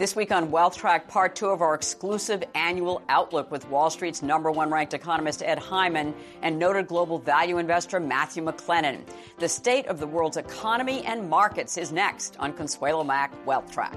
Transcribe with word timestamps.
This 0.00 0.16
week 0.16 0.32
on 0.32 0.50
Wealth 0.50 0.78
Track, 0.78 1.08
part 1.08 1.36
two 1.36 1.48
of 1.48 1.60
our 1.60 1.74
exclusive 1.74 2.42
annual 2.54 3.02
outlook 3.10 3.50
with 3.50 3.68
Wall 3.68 3.90
Street's 3.90 4.22
number 4.22 4.50
one 4.50 4.70
ranked 4.70 4.94
economist 4.94 5.42
Ed 5.42 5.58
Hyman 5.58 6.14
and 6.40 6.58
noted 6.58 6.86
global 6.86 7.18
value 7.18 7.58
investor 7.58 8.00
Matthew 8.00 8.42
McLennan. 8.42 9.02
The 9.40 9.46
state 9.46 9.84
of 9.88 10.00
the 10.00 10.06
world's 10.06 10.38
economy 10.38 11.04
and 11.04 11.28
markets 11.28 11.76
is 11.76 11.92
next 11.92 12.34
on 12.38 12.54
Consuelo 12.54 13.04
Mack 13.04 13.30
Wealth 13.44 13.70
Track. 13.70 13.94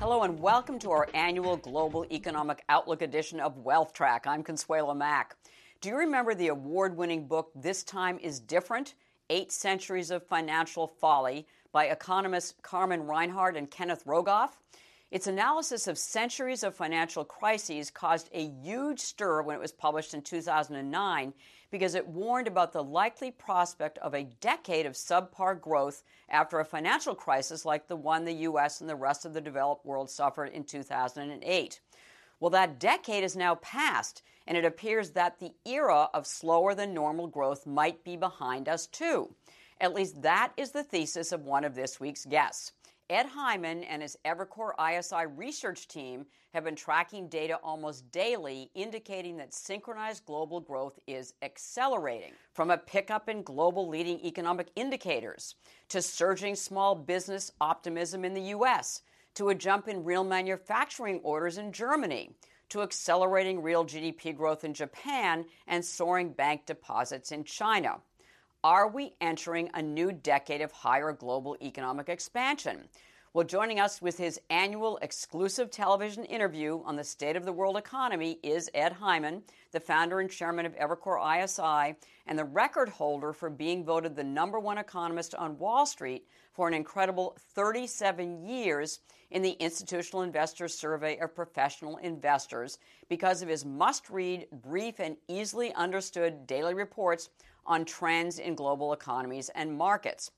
Hello 0.00 0.24
and 0.24 0.40
welcome 0.40 0.80
to 0.80 0.90
our 0.90 1.08
annual 1.14 1.56
Global 1.56 2.04
Economic 2.10 2.64
Outlook 2.68 3.02
edition 3.02 3.38
of 3.38 3.58
Wealth 3.58 3.92
Track. 3.92 4.26
I'm 4.26 4.42
Consuelo 4.42 4.92
Mack. 4.92 5.36
Do 5.80 5.88
you 5.88 5.98
remember 5.98 6.34
the 6.34 6.48
award 6.48 6.96
winning 6.96 7.28
book 7.28 7.52
This 7.54 7.84
Time 7.84 8.18
is 8.18 8.40
Different? 8.40 8.94
Eight 9.30 9.52
Centuries 9.52 10.10
of 10.10 10.26
Financial 10.26 10.88
Folly 10.88 11.46
by 11.70 11.86
economists 11.86 12.54
Carmen 12.62 13.06
Reinhart 13.06 13.56
and 13.56 13.70
Kenneth 13.70 14.04
Rogoff. 14.04 14.50
Its 15.12 15.28
analysis 15.28 15.86
of 15.86 15.98
centuries 15.98 16.64
of 16.64 16.74
financial 16.74 17.24
crises 17.24 17.90
caused 17.90 18.28
a 18.32 18.48
huge 18.62 18.98
stir 18.98 19.42
when 19.42 19.54
it 19.54 19.60
was 19.60 19.72
published 19.72 20.14
in 20.14 20.22
2009 20.22 21.32
because 21.70 21.94
it 21.94 22.08
warned 22.08 22.48
about 22.48 22.72
the 22.72 22.82
likely 22.82 23.30
prospect 23.30 23.98
of 23.98 24.14
a 24.14 24.24
decade 24.40 24.86
of 24.86 24.94
subpar 24.94 25.60
growth 25.60 26.02
after 26.28 26.58
a 26.58 26.64
financial 26.64 27.14
crisis 27.14 27.64
like 27.64 27.86
the 27.86 27.96
one 27.96 28.24
the 28.24 28.32
U.S. 28.32 28.80
and 28.80 28.90
the 28.90 28.96
rest 28.96 29.24
of 29.24 29.32
the 29.32 29.40
developed 29.40 29.86
world 29.86 30.10
suffered 30.10 30.46
in 30.46 30.64
2008. 30.64 31.80
Well, 32.40 32.50
that 32.50 32.80
decade 32.80 33.22
is 33.22 33.36
now 33.36 33.56
past, 33.56 34.22
and 34.46 34.56
it 34.56 34.64
appears 34.64 35.10
that 35.10 35.38
the 35.38 35.52
era 35.66 36.08
of 36.14 36.26
slower 36.26 36.74
than 36.74 36.94
normal 36.94 37.28
growth 37.28 37.66
might 37.66 38.02
be 38.02 38.16
behind 38.16 38.68
us 38.68 38.86
too. 38.86 39.34
At 39.78 39.94
least 39.94 40.22
that 40.22 40.52
is 40.56 40.72
the 40.72 40.82
thesis 40.82 41.32
of 41.32 41.44
one 41.44 41.64
of 41.64 41.74
this 41.74 42.00
week's 42.00 42.24
guests. 42.24 42.72
Ed 43.10 43.26
Hyman 43.26 43.82
and 43.84 44.02
his 44.02 44.16
Evercore 44.24 44.72
ISI 44.78 45.26
research 45.26 45.88
team 45.88 46.26
have 46.54 46.64
been 46.64 46.76
tracking 46.76 47.28
data 47.28 47.58
almost 47.62 48.10
daily, 48.12 48.70
indicating 48.74 49.36
that 49.36 49.52
synchronized 49.52 50.24
global 50.24 50.60
growth 50.60 50.98
is 51.06 51.34
accelerating. 51.42 52.32
From 52.52 52.70
a 52.70 52.78
pickup 52.78 53.28
in 53.28 53.42
global 53.42 53.88
leading 53.88 54.24
economic 54.24 54.68
indicators, 54.76 55.56
to 55.88 56.00
surging 56.00 56.54
small 56.54 56.94
business 56.94 57.50
optimism 57.60 58.24
in 58.24 58.32
the 58.32 58.42
U.S., 58.42 59.02
to 59.34 59.48
a 59.48 59.54
jump 59.54 59.88
in 59.88 60.04
real 60.04 60.24
manufacturing 60.24 61.20
orders 61.22 61.58
in 61.58 61.72
Germany, 61.72 62.30
to 62.70 62.82
accelerating 62.82 63.62
real 63.62 63.84
GDP 63.84 64.36
growth 64.36 64.64
in 64.64 64.74
Japan 64.74 65.44
and 65.66 65.84
soaring 65.84 66.32
bank 66.32 66.66
deposits 66.66 67.32
in 67.32 67.44
China. 67.44 67.98
Are 68.62 68.88
we 68.88 69.14
entering 69.20 69.70
a 69.74 69.82
new 69.82 70.12
decade 70.12 70.60
of 70.60 70.70
higher 70.70 71.12
global 71.12 71.56
economic 71.62 72.08
expansion? 72.08 72.88
Well, 73.32 73.46
joining 73.46 73.78
us 73.78 74.02
with 74.02 74.18
his 74.18 74.40
annual 74.50 74.98
exclusive 75.02 75.70
television 75.70 76.24
interview 76.24 76.82
on 76.84 76.96
the 76.96 77.04
state 77.04 77.36
of 77.36 77.44
the 77.44 77.52
world 77.52 77.76
economy 77.76 78.40
is 78.42 78.68
Ed 78.74 78.92
Hyman, 78.92 79.44
the 79.70 79.78
founder 79.78 80.18
and 80.18 80.28
chairman 80.28 80.66
of 80.66 80.74
Evercore 80.74 81.44
ISI 81.44 81.94
and 82.26 82.36
the 82.36 82.44
record 82.44 82.88
holder 82.88 83.32
for 83.32 83.48
being 83.48 83.84
voted 83.84 84.16
the 84.16 84.24
number 84.24 84.58
one 84.58 84.78
economist 84.78 85.36
on 85.36 85.58
Wall 85.58 85.86
Street 85.86 86.26
for 86.52 86.66
an 86.66 86.74
incredible 86.74 87.36
37 87.54 88.44
years 88.48 88.98
in 89.30 89.42
the 89.42 89.52
Institutional 89.52 90.22
Investors 90.22 90.74
Survey 90.74 91.18
of 91.18 91.34
Professional 91.34 91.98
Investors 91.98 92.78
because 93.08 93.42
of 93.42 93.48
his 93.48 93.64
must 93.64 94.10
read, 94.10 94.46
brief, 94.50 94.98
and 94.98 95.16
easily 95.28 95.72
understood 95.74 96.46
daily 96.46 96.74
reports 96.74 97.30
on 97.66 97.84
trends 97.84 98.38
in 98.38 98.54
global 98.54 98.92
economies 98.92 99.50
and 99.54 99.76
markets. 99.76 100.30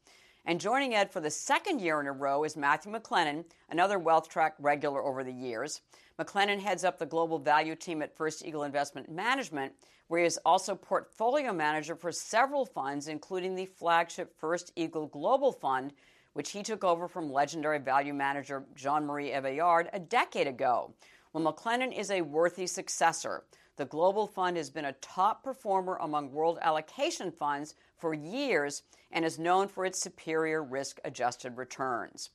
And 0.44 0.60
joining 0.60 0.94
Ed 0.94 1.12
for 1.12 1.20
the 1.20 1.30
second 1.30 1.80
year 1.80 2.00
in 2.00 2.06
a 2.06 2.12
row 2.12 2.44
is 2.44 2.56
Matthew 2.56 2.92
McLennan, 2.92 3.44
another 3.70 3.98
Wealth 3.98 4.28
Track 4.28 4.54
regular 4.58 5.02
over 5.02 5.22
the 5.22 5.32
years. 5.32 5.80
McLennan 6.18 6.60
heads 6.60 6.84
up 6.84 6.98
the 6.98 7.06
global 7.06 7.38
value 7.38 7.76
team 7.76 8.02
at 8.02 8.16
First 8.16 8.44
Eagle 8.44 8.64
Investment 8.64 9.10
Management, 9.10 9.72
where 10.08 10.20
he 10.20 10.26
is 10.26 10.38
also 10.44 10.74
portfolio 10.74 11.52
manager 11.52 11.94
for 11.94 12.12
several 12.12 12.66
funds, 12.66 13.08
including 13.08 13.54
the 13.54 13.66
flagship 13.66 14.34
First 14.38 14.72
Eagle 14.76 15.06
Global 15.06 15.52
Fund, 15.52 15.92
which 16.34 16.50
he 16.50 16.62
took 16.62 16.84
over 16.84 17.08
from 17.08 17.32
legendary 17.32 17.78
value 17.78 18.14
manager 18.14 18.64
Jean 18.74 19.04
Marie 19.04 19.30
Eveillard 19.30 19.88
a 19.92 19.98
decade 19.98 20.46
ago. 20.46 20.94
Well, 21.32 21.52
McLennan 21.52 21.96
is 21.96 22.10
a 22.10 22.22
worthy 22.22 22.66
successor. 22.66 23.44
The 23.76 23.86
Global 23.86 24.26
Fund 24.26 24.56
has 24.56 24.70
been 24.70 24.84
a 24.84 24.92
top 24.94 25.42
performer 25.42 25.96
among 26.00 26.30
world 26.30 26.58
allocation 26.60 27.32
funds 27.32 27.74
for 27.96 28.12
years 28.14 28.82
and 29.12 29.24
is 29.24 29.38
known 29.38 29.68
for 29.68 29.84
its 29.84 30.00
superior 30.00 30.62
risk 30.62 31.00
adjusted 31.04 31.56
returns. 31.56 32.30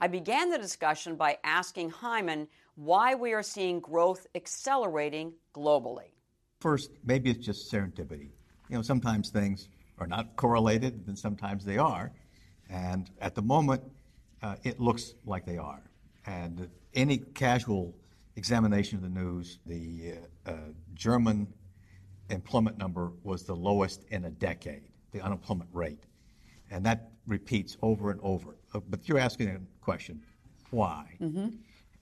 I 0.00 0.06
began 0.06 0.48
the 0.48 0.58
discussion 0.58 1.16
by 1.16 1.38
asking 1.44 1.90
Hyman 1.90 2.48
why 2.76 3.14
we 3.14 3.32
are 3.32 3.42
seeing 3.42 3.80
growth 3.80 4.26
accelerating 4.34 5.32
globally. 5.54 6.12
First, 6.60 6.92
maybe 7.04 7.30
it's 7.30 7.44
just 7.44 7.70
serendipity. 7.70 8.30
You 8.68 8.76
know, 8.76 8.82
sometimes 8.82 9.30
things 9.30 9.68
are 9.98 10.06
not 10.06 10.36
correlated, 10.36 11.04
and 11.06 11.18
sometimes 11.18 11.64
they 11.64 11.78
are. 11.78 12.12
And 12.68 13.10
at 13.20 13.34
the 13.34 13.42
moment, 13.42 13.82
uh, 14.42 14.56
it 14.62 14.78
looks 14.80 15.14
like 15.24 15.44
they 15.44 15.58
are. 15.58 15.82
And 16.26 16.68
any 16.94 17.18
casual 17.18 17.94
examination 18.36 18.96
of 18.98 19.02
the 19.02 19.20
news, 19.20 19.58
the 19.66 20.14
uh, 20.46 20.50
uh, 20.50 20.54
German 20.94 21.46
employment 22.30 22.78
number 22.78 23.12
was 23.22 23.44
the 23.44 23.54
lowest 23.54 24.04
in 24.10 24.26
a 24.26 24.30
decade, 24.30 24.82
the 25.12 25.20
unemployment 25.20 25.70
rate. 25.72 26.04
And 26.70 26.84
that 26.84 27.10
repeats 27.26 27.76
over 27.82 28.10
and 28.10 28.20
over. 28.22 28.56
Uh, 28.74 28.80
but 28.88 29.08
you're 29.08 29.18
asking 29.18 29.48
a 29.48 29.60
question 29.80 30.22
why? 30.70 31.16
Mm-hmm. 31.20 31.48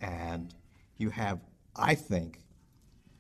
And 0.01 0.55
you 0.97 1.11
have, 1.11 1.39
I 1.77 1.95
think, 1.95 2.41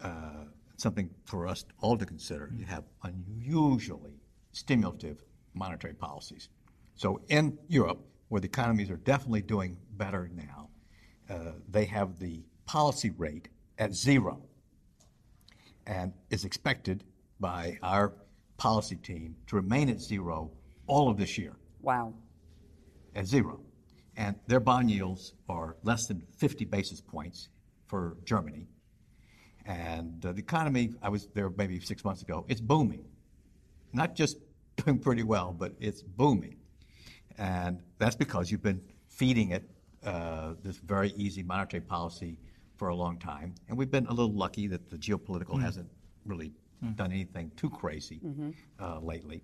uh, 0.02 0.44
something 0.76 1.08
for 1.24 1.46
us 1.46 1.64
all 1.80 1.96
to 1.96 2.04
consider. 2.04 2.52
You 2.56 2.64
have 2.64 2.84
unusually 3.04 4.20
stimulative 4.52 5.22
monetary 5.54 5.94
policies. 5.94 6.48
So 6.96 7.20
in 7.28 7.58
Europe, 7.68 8.00
where 8.28 8.40
the 8.40 8.48
economies 8.48 8.90
are 8.90 8.96
definitely 8.96 9.42
doing 9.42 9.76
better 9.92 10.30
now, 10.34 10.70
uh, 11.28 11.52
they 11.68 11.84
have 11.84 12.18
the 12.18 12.42
policy 12.64 13.10
rate 13.10 13.48
at 13.78 13.94
zero 13.94 14.42
and 15.86 16.12
is 16.30 16.44
expected 16.44 17.04
by 17.38 17.78
our 17.82 18.14
policy 18.56 18.96
team 18.96 19.36
to 19.46 19.56
remain 19.56 19.88
at 19.88 20.00
zero 20.00 20.50
all 20.86 21.10
of 21.10 21.18
this 21.18 21.36
year. 21.36 21.56
Wow. 21.82 22.14
At 23.14 23.26
zero. 23.26 23.60
And 24.16 24.36
their 24.46 24.60
bond 24.60 24.90
yields 24.90 25.34
are 25.48 25.76
less 25.82 26.06
than 26.06 26.22
50 26.38 26.64
basis 26.64 27.00
points 27.00 27.50
for 27.86 28.16
Germany. 28.24 28.66
And 29.66 30.24
uh, 30.24 30.32
the 30.32 30.38
economy, 30.38 30.94
I 31.02 31.10
was 31.10 31.28
there 31.34 31.50
maybe 31.50 31.80
six 31.80 32.04
months 32.04 32.22
ago, 32.22 32.46
it's 32.48 32.60
booming. 32.60 33.04
Not 33.92 34.14
just 34.14 34.38
doing 34.76 34.98
pretty 34.98 35.22
well, 35.22 35.54
but 35.56 35.74
it's 35.78 36.02
booming. 36.02 36.56
And 37.38 37.80
that's 37.98 38.16
because 38.16 38.50
you've 38.50 38.62
been 38.62 38.80
feeding 39.08 39.50
it 39.50 39.68
uh, 40.04 40.54
this 40.62 40.76
very 40.76 41.12
easy 41.16 41.42
monetary 41.42 41.80
policy 41.80 42.38
for 42.76 42.88
a 42.88 42.94
long 42.94 43.18
time. 43.18 43.54
And 43.68 43.76
we've 43.76 43.90
been 43.90 44.06
a 44.06 44.12
little 44.12 44.32
lucky 44.32 44.66
that 44.68 44.90
the 44.90 44.96
geopolitical 44.96 45.56
mm. 45.56 45.62
hasn't 45.62 45.88
really 46.24 46.52
mm. 46.84 46.94
done 46.96 47.12
anything 47.12 47.50
too 47.56 47.70
crazy 47.70 48.20
mm-hmm. 48.24 48.50
uh, 48.78 49.00
lately. 49.00 49.42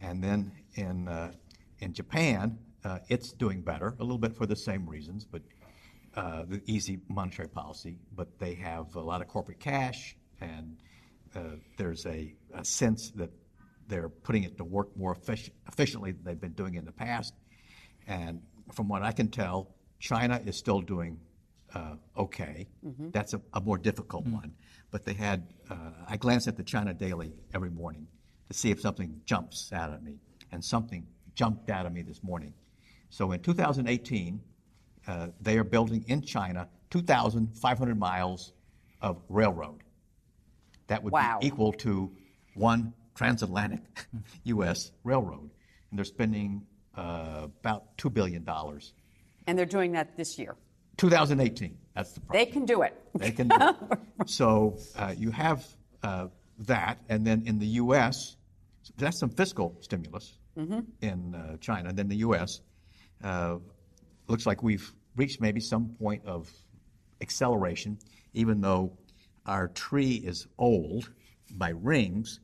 And 0.00 0.22
then 0.22 0.52
in, 0.74 1.08
uh, 1.08 1.32
in 1.80 1.92
Japan, 1.92 2.58
uh, 2.84 2.98
it's 3.08 3.32
doing 3.32 3.62
better, 3.62 3.94
a 3.98 4.02
little 4.02 4.18
bit 4.18 4.36
for 4.36 4.46
the 4.46 4.56
same 4.56 4.88
reasons, 4.88 5.24
but 5.24 5.42
uh, 6.16 6.44
the 6.46 6.60
easy 6.66 7.00
monetary 7.08 7.48
policy. 7.48 7.96
But 8.14 8.38
they 8.38 8.54
have 8.54 8.94
a 8.94 9.00
lot 9.00 9.22
of 9.22 9.28
corporate 9.28 9.60
cash, 9.60 10.16
and 10.40 10.76
uh, 11.34 11.56
there's 11.76 12.06
a, 12.06 12.34
a 12.54 12.64
sense 12.64 13.10
that 13.12 13.30
they're 13.88 14.08
putting 14.08 14.44
it 14.44 14.56
to 14.58 14.64
work 14.64 14.94
more 14.96 15.14
effic- 15.14 15.50
efficiently 15.68 16.12
than 16.12 16.24
they've 16.24 16.40
been 16.40 16.52
doing 16.52 16.74
in 16.74 16.84
the 16.84 16.92
past. 16.92 17.34
And 18.06 18.42
from 18.72 18.88
what 18.88 19.02
I 19.02 19.12
can 19.12 19.28
tell, 19.28 19.74
China 19.98 20.40
is 20.44 20.56
still 20.56 20.80
doing 20.80 21.18
uh, 21.74 21.96
okay. 22.16 22.68
Mm-hmm. 22.86 23.10
That's 23.10 23.34
a, 23.34 23.40
a, 23.52 23.60
more 23.60 23.78
difficult 23.78 24.24
mm-hmm. 24.24 24.34
one. 24.34 24.52
But 24.90 25.04
they 25.04 25.14
had, 25.14 25.48
uh, 25.68 25.90
I 26.08 26.16
glance 26.16 26.46
at 26.46 26.56
the 26.56 26.62
China 26.62 26.94
Daily 26.94 27.32
every 27.52 27.70
morning 27.70 28.06
to 28.48 28.54
see 28.54 28.70
if 28.70 28.80
something 28.80 29.20
jumps 29.24 29.72
out 29.72 29.92
at 29.92 30.02
me. 30.02 30.20
And 30.52 30.64
something 30.64 31.06
jumped 31.34 31.70
out 31.70 31.84
at 31.84 31.92
me 31.92 32.02
this 32.02 32.22
morning. 32.22 32.54
So 33.10 33.32
in 33.32 33.40
2018, 33.40 34.40
uh, 35.06 35.28
they 35.40 35.58
are 35.58 35.64
building 35.64 36.04
in 36.06 36.22
China 36.22 36.68
2,500 36.90 37.98
miles 37.98 38.52
of 39.00 39.20
railroad. 39.28 39.82
That 40.86 41.02
would 41.02 41.12
wow. 41.12 41.38
be 41.40 41.48
equal 41.48 41.72
to 41.72 42.12
one 42.54 42.92
transatlantic 43.14 44.06
U.S. 44.44 44.92
railroad. 45.02 45.50
And 45.90 45.98
they're 45.98 46.04
spending 46.04 46.66
uh, 46.96 47.48
about 47.60 47.96
$2 47.98 48.12
billion. 48.12 48.46
And 49.46 49.58
they're 49.58 49.66
doing 49.66 49.92
that 49.92 50.16
this 50.16 50.38
year? 50.38 50.56
2018. 50.96 51.76
That's 51.94 52.12
the 52.12 52.20
problem. 52.20 52.44
They 52.44 52.50
can 52.50 52.64
do 52.64 52.82
it. 52.82 53.00
They 53.14 53.30
can 53.30 53.48
do 53.48 53.56
it. 53.60 53.76
so 54.26 54.78
uh, 54.96 55.14
you 55.16 55.30
have 55.30 55.66
uh, 56.02 56.28
that. 56.60 56.98
And 57.08 57.26
then 57.26 57.42
in 57.46 57.58
the 57.58 57.66
U.S., 57.66 58.36
that's 58.96 59.18
some 59.18 59.30
fiscal 59.30 59.76
stimulus 59.80 60.38
mm-hmm. 60.56 60.80
in 61.00 61.34
uh, 61.34 61.56
China. 61.58 61.88
And 61.90 61.98
then 61.98 62.08
the 62.08 62.16
U.S. 62.16 62.60
Uh, 63.22 63.56
looks 64.28 64.46
like 64.46 64.62
we've 64.62 64.92
reached 65.16 65.40
maybe 65.40 65.60
some 65.60 65.90
point 66.00 66.24
of 66.26 66.50
acceleration, 67.20 67.98
even 68.32 68.60
though 68.60 68.92
our 69.46 69.68
tree 69.68 70.14
is 70.24 70.46
old 70.58 71.10
by 71.52 71.70
rings. 71.70 72.40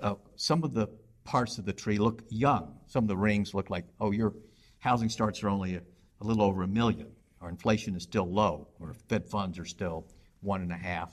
Uh, 0.00 0.14
some 0.36 0.64
of 0.64 0.74
the 0.74 0.88
parts 1.24 1.58
of 1.58 1.64
the 1.64 1.72
tree 1.72 1.98
look 1.98 2.22
young. 2.28 2.77
Some 2.88 3.04
of 3.04 3.08
the 3.08 3.16
rings 3.16 3.54
look 3.54 3.70
like, 3.70 3.84
oh, 4.00 4.10
your 4.10 4.34
housing 4.78 5.08
starts 5.08 5.42
are 5.42 5.48
only 5.48 5.76
a, 5.76 5.82
a 6.20 6.24
little 6.24 6.42
over 6.42 6.62
a 6.62 6.68
million, 6.68 7.08
or 7.40 7.48
inflation 7.48 7.94
is 7.94 8.02
still 8.02 8.28
low, 8.28 8.68
or 8.80 8.94
Fed 9.08 9.28
funds 9.28 9.58
are 9.58 9.64
still 9.64 10.06
one 10.40 10.62
and 10.62 10.72
a 10.72 10.76
half, 10.76 11.12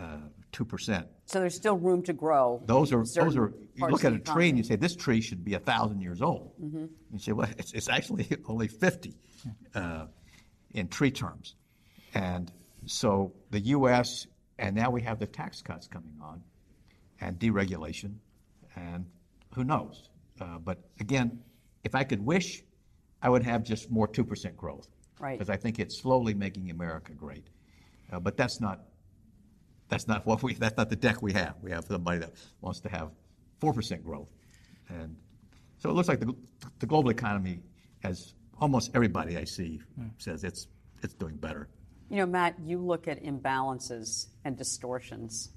uh, 0.00 0.18
two 0.52 0.64
percent. 0.64 1.06
So 1.26 1.40
there's 1.40 1.56
still 1.56 1.76
room 1.76 2.02
to 2.04 2.12
grow. 2.12 2.62
Those 2.66 2.92
are 2.92 3.04
those 3.04 3.36
are. 3.36 3.52
You 3.74 3.88
look 3.88 4.04
at 4.04 4.12
a 4.12 4.18
tree 4.18 4.48
and 4.48 4.56
you 4.56 4.64
say 4.64 4.76
this 4.76 4.94
tree 4.94 5.20
should 5.20 5.44
be 5.44 5.54
a 5.54 5.58
thousand 5.58 6.00
years 6.02 6.22
old. 6.22 6.52
Mm-hmm. 6.62 6.86
You 7.12 7.18
say, 7.18 7.32
well, 7.32 7.48
it's, 7.58 7.72
it's 7.72 7.88
actually 7.88 8.28
only 8.46 8.68
fifty 8.68 9.14
uh, 9.74 10.06
in 10.72 10.88
tree 10.88 11.10
terms, 11.10 11.56
and 12.14 12.52
so 12.86 13.32
the 13.50 13.60
U.S. 13.60 14.26
and 14.58 14.76
now 14.76 14.90
we 14.90 15.02
have 15.02 15.18
the 15.18 15.26
tax 15.26 15.62
cuts 15.62 15.88
coming 15.88 16.14
on, 16.22 16.42
and 17.20 17.38
deregulation, 17.38 18.14
and 18.76 19.06
who 19.54 19.64
knows? 19.64 20.08
Uh, 20.42 20.58
but 20.58 20.78
again, 21.00 21.40
if 21.84 21.94
I 21.94 22.04
could 22.04 22.24
wish, 22.24 22.62
I 23.22 23.28
would 23.28 23.44
have 23.44 23.62
just 23.62 23.90
more 23.90 24.08
two 24.08 24.24
percent 24.24 24.56
growth. 24.56 24.88
Right. 25.20 25.38
Because 25.38 25.50
I 25.50 25.56
think 25.56 25.78
it's 25.78 25.96
slowly 25.96 26.34
making 26.34 26.70
America 26.70 27.12
great. 27.12 27.46
Uh, 28.12 28.18
but 28.18 28.36
that's 28.36 28.60
not 28.60 28.80
that's 29.88 30.08
not 30.08 30.26
what 30.26 30.42
we 30.42 30.54
that's 30.54 30.76
not 30.76 30.90
the 30.90 30.96
deck 30.96 31.22
we 31.22 31.32
have. 31.32 31.54
We 31.62 31.70
have 31.70 31.84
somebody 31.84 32.18
that 32.18 32.32
wants 32.60 32.80
to 32.80 32.88
have 32.88 33.10
four 33.60 33.72
percent 33.72 34.04
growth, 34.04 34.28
and 34.88 35.16
so 35.78 35.90
it 35.90 35.92
looks 35.92 36.08
like 36.08 36.20
the, 36.20 36.34
the 36.80 36.86
global 36.86 37.10
economy, 37.10 37.60
as 38.02 38.34
almost 38.60 38.90
everybody 38.94 39.36
I 39.36 39.44
see 39.44 39.80
mm. 40.00 40.10
says, 40.18 40.44
it's 40.44 40.66
it's 41.02 41.14
doing 41.14 41.36
better. 41.36 41.68
You 42.10 42.18
know, 42.18 42.26
Matt, 42.26 42.54
you 42.64 42.78
look 42.78 43.08
at 43.08 43.22
imbalances 43.22 44.26
and 44.44 44.56
distortions 44.56 45.50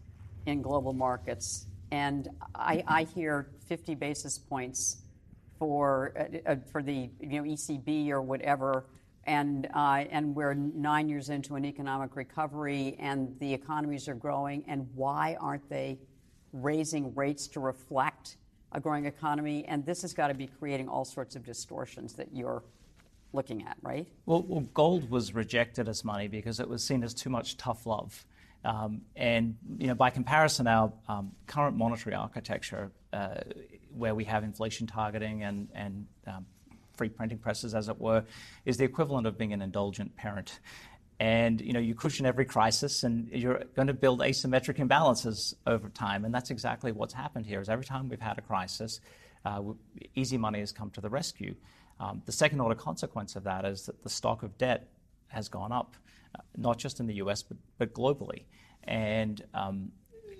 in 0.45 0.61
global 0.61 0.93
markets, 0.93 1.67
and 1.91 2.29
I, 2.53 3.07
hear 3.15 3.47
50 3.67 3.95
basis 3.95 4.37
points 4.37 4.97
for 5.57 6.13
uh, 6.17 6.51
uh 6.51 6.55
for 6.71 6.83
the 6.83 7.09
you 7.21 7.41
know 7.41 7.43
ECB 7.43 8.09
or 8.09 8.21
whatever 8.21 8.85
and, 9.27 9.67
uh, 9.73 10.03
and 10.11 10.35
we're 10.35 10.53
nine 10.53 11.09
years 11.09 11.29
into 11.29 11.55
an 11.55 11.65
economic 11.65 12.15
recovery 12.15 12.95
and 12.99 13.35
the 13.39 13.53
economies 13.53 14.07
are 14.07 14.13
growing, 14.13 14.63
and 14.67 14.87
why 14.93 15.35
aren't 15.39 15.67
they 15.69 15.97
raising 16.53 17.13
rates 17.15 17.47
to 17.47 17.59
reflect 17.59 18.38
a 18.71 18.79
growing 18.79 19.05
economy? 19.05 19.65
And 19.65 19.85
this 19.85 20.03
has 20.03 20.13
got 20.13 20.27
to 20.27 20.35
be 20.35 20.47
creating 20.47 20.88
all 20.88 21.05
sorts 21.05 21.35
of 21.35 21.43
distortions 21.43 22.13
that 22.13 22.29
you're 22.33 22.63
looking 23.33 23.63
at, 23.63 23.77
right? 23.81 24.07
Well, 24.25 24.43
well 24.47 24.65
gold 24.73 25.09
was 25.09 25.33
rejected 25.33 25.89
as 25.89 26.05
money 26.05 26.27
because 26.27 26.59
it 26.59 26.69
was 26.69 26.83
seen 26.83 27.03
as 27.03 27.13
too 27.13 27.29
much 27.29 27.57
tough 27.57 27.85
love. 27.88 28.25
Um, 28.65 29.01
and 29.15 29.56
you 29.77 29.88
know, 29.88 29.94
by 29.94 30.09
comparison, 30.09 30.67
our 30.67 30.91
um, 31.07 31.31
current 31.45 31.77
monetary 31.77 32.15
architecture, 32.15 32.91
uh, 33.13 33.35
where 33.95 34.15
we 34.15 34.25
have 34.25 34.44
inflation 34.44 34.88
targeting 34.88 35.44
and, 35.44 36.07
um, 36.27 36.45
free 36.97 37.09
printing 37.09 37.38
presses, 37.38 37.75
as 37.75 37.89
it 37.89 38.00
were, 38.00 38.23
is 38.65 38.77
the 38.77 38.83
equivalent 38.85 39.27
of 39.27 39.38
being 39.38 39.53
an 39.53 39.62
indulgent 39.62 40.15
parent. 40.15 40.59
And 41.19 41.62
you 41.62 41.73
know, 41.73 41.79
you 41.79 41.94
cushion 41.94 42.25
every 42.25 42.45
crisis, 42.45 43.03
and 43.03 43.29
you're 43.29 43.63
going 43.75 43.88
to 43.88 43.94
build 43.94 44.19
asymmetric 44.21 44.77
imbalances 44.77 45.53
over 45.67 45.89
time. 45.89 46.25
And 46.25 46.33
that's 46.33 46.50
exactly 46.51 46.91
what's 46.91 47.13
happened 47.13 47.45
here. 47.45 47.62
Is 47.62 47.69
every 47.69 47.85
time 47.85 48.09
we've 48.09 48.19
had 48.19 48.38
a 48.38 48.41
crisis, 48.41 49.00
uh, 49.45 49.62
easy 50.15 50.38
money 50.38 50.59
has 50.59 50.71
come 50.71 50.89
to 50.91 51.01
the 51.01 51.09
rescue. 51.09 51.56
The 52.25 52.31
second 52.31 52.59
order 52.59 52.75
consequence 52.75 53.35
of 53.35 53.44
that 53.44 53.63
is 53.65 53.85
that 53.85 54.03
the 54.03 54.09
stock 54.09 54.44
of 54.44 54.57
debt 54.57 54.89
has 55.27 55.50
gone 55.50 55.71
up, 55.71 55.95
not 56.57 56.77
just 56.77 56.99
in 56.99 57.07
the 57.07 57.15
U.S. 57.15 57.43
but, 57.43 57.57
but 57.77 57.93
globally. 57.93 58.43
And 58.83 59.43
um, 59.53 59.91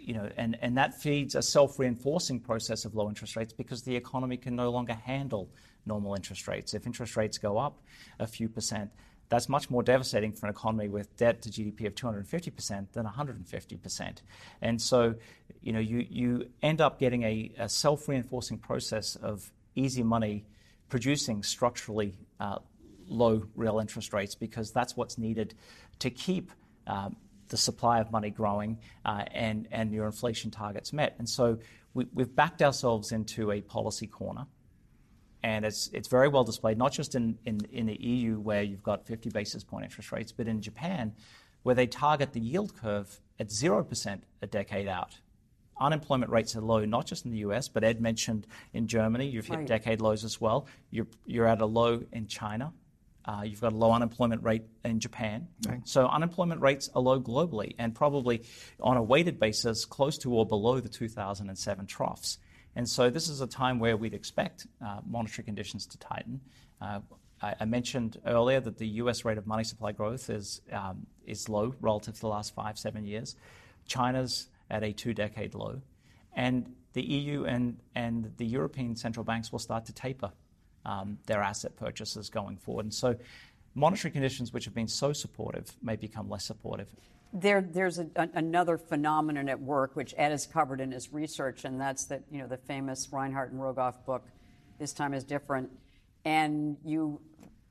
you 0.06 0.14
know, 0.14 0.30
and, 0.38 0.56
and 0.62 0.78
that 0.78 0.94
feeds 1.02 1.34
a 1.34 1.42
self-reinforcing 1.42 2.40
process 2.40 2.86
of 2.86 2.94
low 2.94 3.10
interest 3.10 3.36
rates 3.36 3.54
because 3.54 3.82
the 3.82 3.96
economy 3.96 4.38
can 4.38 4.56
no 4.56 4.70
longer 4.70 4.94
handle 4.94 5.50
normal 5.86 6.14
interest 6.14 6.48
rates. 6.48 6.76
If 6.76 6.86
interest 6.86 7.18
rates 7.18 7.40
go 7.40 7.58
up 7.58 7.82
a 8.20 8.28
few 8.28 8.48
percent, 8.48 8.92
that's 9.30 9.50
much 9.50 9.72
more 9.72 9.82
devastating 9.82 10.32
for 10.32 10.46
an 10.46 10.52
economy 10.52 10.88
with 10.90 11.16
debt 11.18 11.42
to 11.42 11.50
GDP 11.50 11.88
of 11.88 11.96
250% 11.96 12.92
than 12.92 13.06
150%. 13.06 14.18
And 14.62 14.80
so, 14.80 15.16
you 15.62 15.74
know, 15.74 15.80
you, 15.80 16.06
you 16.08 16.50
end 16.62 16.82
up 16.82 17.00
getting 17.00 17.24
a, 17.24 17.52
a 17.58 17.68
self-reinforcing 17.68 18.60
process 18.60 19.16
of 19.16 19.52
easy 19.76 20.04
money 20.04 20.46
producing 20.90 21.42
structurally 21.42 22.20
uh, 22.40 22.60
low 23.08 23.44
real 23.56 23.80
interest 23.80 24.14
rates 24.14 24.36
because 24.36 24.72
that's 24.72 24.96
what's 24.96 25.18
needed 25.18 25.56
to 26.00 26.10
keep 26.10 26.52
um, 26.88 27.16
the 27.50 27.58
supply 27.58 28.00
of 28.00 28.12
money 28.12 28.30
growing 28.30 28.80
uh, 29.06 29.24
and, 29.32 29.68
and 29.72 29.92
your 29.92 30.06
inflation 30.06 30.52
targets 30.52 30.92
met. 30.94 31.16
And 31.20 31.30
so 31.30 31.60
we, 31.94 32.08
we've 32.14 32.36
backed 32.36 32.62
ourselves 32.62 33.12
into 33.12 33.52
a 33.52 33.62
policy 33.62 34.08
corner. 34.08 34.48
And 35.44 35.64
it's, 35.64 35.92
it's 35.94 36.08
very 36.08 36.28
well 36.28 36.44
displayed, 36.44 36.78
not 36.78 36.92
just 36.92 37.14
in, 37.14 37.38
in, 37.46 37.60
in 37.72 37.86
the 37.86 38.02
EU 38.02 38.40
where 38.40 38.64
you've 38.64 38.82
got 38.82 39.06
50 39.06 39.30
basis 39.30 39.64
point 39.64 39.86
interest 39.86 40.12
rates, 40.12 40.32
but 40.32 40.48
in 40.48 40.60
Japan 40.60 41.14
where 41.66 41.74
they 41.74 41.88
target 41.88 42.32
the 42.32 42.40
yield 42.40 42.76
curve 42.76 43.20
at 43.40 43.48
0% 43.48 44.22
a 44.44 44.48
decade 44.48 44.88
out. 44.88 45.18
Unemployment 45.82 46.32
rates 46.32 46.56
are 46.56 46.62
low, 46.62 46.86
not 46.86 47.08
just 47.08 47.26
in 47.26 47.32
the 47.32 47.40
US, 47.40 47.68
but 47.68 47.84
Ed 47.84 48.00
mentioned 48.00 48.46
in 48.74 48.86
Germany, 48.88 49.28
you've 49.28 49.48
hit 49.48 49.58
right. 49.58 49.68
decade 49.68 50.00
lows 50.00 50.24
as 50.24 50.40
well. 50.40 50.68
You're, 50.92 51.08
you're 51.26 51.48
at 51.48 51.62
a 51.62 51.66
low 51.66 52.04
in 52.14 52.28
China. 52.28 52.72
Uh, 53.28 53.42
you've 53.44 53.62
got 53.62 53.74
a 53.74 53.76
low 53.76 53.92
unemployment 53.92 54.44
rate 54.44 54.64
in 54.84 55.00
Japan. 55.00 55.48
So 55.84 56.08
unemployment 56.08 56.62
rates 56.62 56.90
are 56.94 57.02
low 57.02 57.20
globally 57.20 57.74
and 57.80 57.96
probably 57.96 58.44
on 58.80 58.98
a 58.98 59.04
weighted 59.04 59.40
basis 59.40 59.84
close 59.86 60.18
to 60.20 60.32
or 60.32 60.46
below 60.46 60.80
the 60.80 60.90
2007 60.90 61.88
troughs. 61.88 62.38
And 62.76 62.88
so 62.88 63.10
this 63.10 63.28
is 63.28 63.42
a 63.42 63.48
time 63.48 63.80
where 63.80 63.98
we'd 63.98 64.14
expect 64.14 64.68
uh, 64.86 65.00
monetary 65.08 65.44
conditions 65.44 65.88
to 65.88 65.98
tighten. 65.98 66.42
Uh, 66.80 67.00
I, 67.42 67.56
I, 67.62 67.66
mentioned 67.66 68.20
earlier 68.26 68.60
that 68.60 68.78
the 68.78 68.88
US 68.88 69.26
rate 69.26 69.38
of 69.38 69.48
money 69.48 69.64
supply 69.64 69.92
growth 69.92 70.30
is, 70.30 70.62
um, 70.72 71.08
is 71.26 71.50
low 71.50 71.74
relative 71.80 72.16
to 72.16 72.22
the 72.22 72.28
last 72.28 72.54
five, 72.54 72.78
seven 72.78 73.06
years. 73.06 73.36
China's 73.88 74.50
at 74.70 74.84
a 74.84 74.92
two 74.92 75.14
decade 75.14 75.56
low. 75.56 75.82
And 76.34 76.76
the 76.94 77.02
EU 77.02 77.46
and, 77.46 77.80
and 77.96 78.34
the 78.38 78.46
European 78.46 78.96
central 78.96 79.24
banks 79.24 79.52
will 79.52 79.60
start 79.60 79.86
to 79.86 79.94
taper 79.94 80.32
their 81.26 81.42
asset 81.42 81.76
purchases 81.76 82.30
going 82.30 82.58
forward. 82.58 82.86
And 82.86 82.94
so 82.94 83.16
monetary 83.76 84.12
conditions 84.12 84.54
which 84.54 84.66
have 84.66 84.74
been 84.74 84.88
so 84.88 85.14
supportive 85.14 85.76
may 85.82 85.96
become 85.96 86.30
less 86.30 86.46
supportive. 86.46 86.88
There, 87.34 87.62
there's 87.62 88.00
a, 88.00 88.08
a, 88.16 88.30
another 88.34 88.78
phenomenon 88.78 89.50
at 89.50 89.60
work 89.60 89.96
which 89.96 90.14
Ed 90.18 90.30
has 90.30 90.48
covered 90.48 90.80
in 90.80 90.92
his 90.92 91.12
research, 91.12 91.66
and 91.66 91.80
that's 91.80 92.06
that 92.06 92.24
you 92.32 92.40
know 92.40 92.48
the 92.48 92.58
famous 92.58 93.10
Reinhart 93.12 93.52
and 93.52 93.60
Rogoff 93.60 94.06
book, 94.06 94.24
"This 94.80 94.94
Time 94.94 95.14
Is 95.14 95.26
Different," 95.26 95.70
and 96.24 96.78
you 96.86 97.20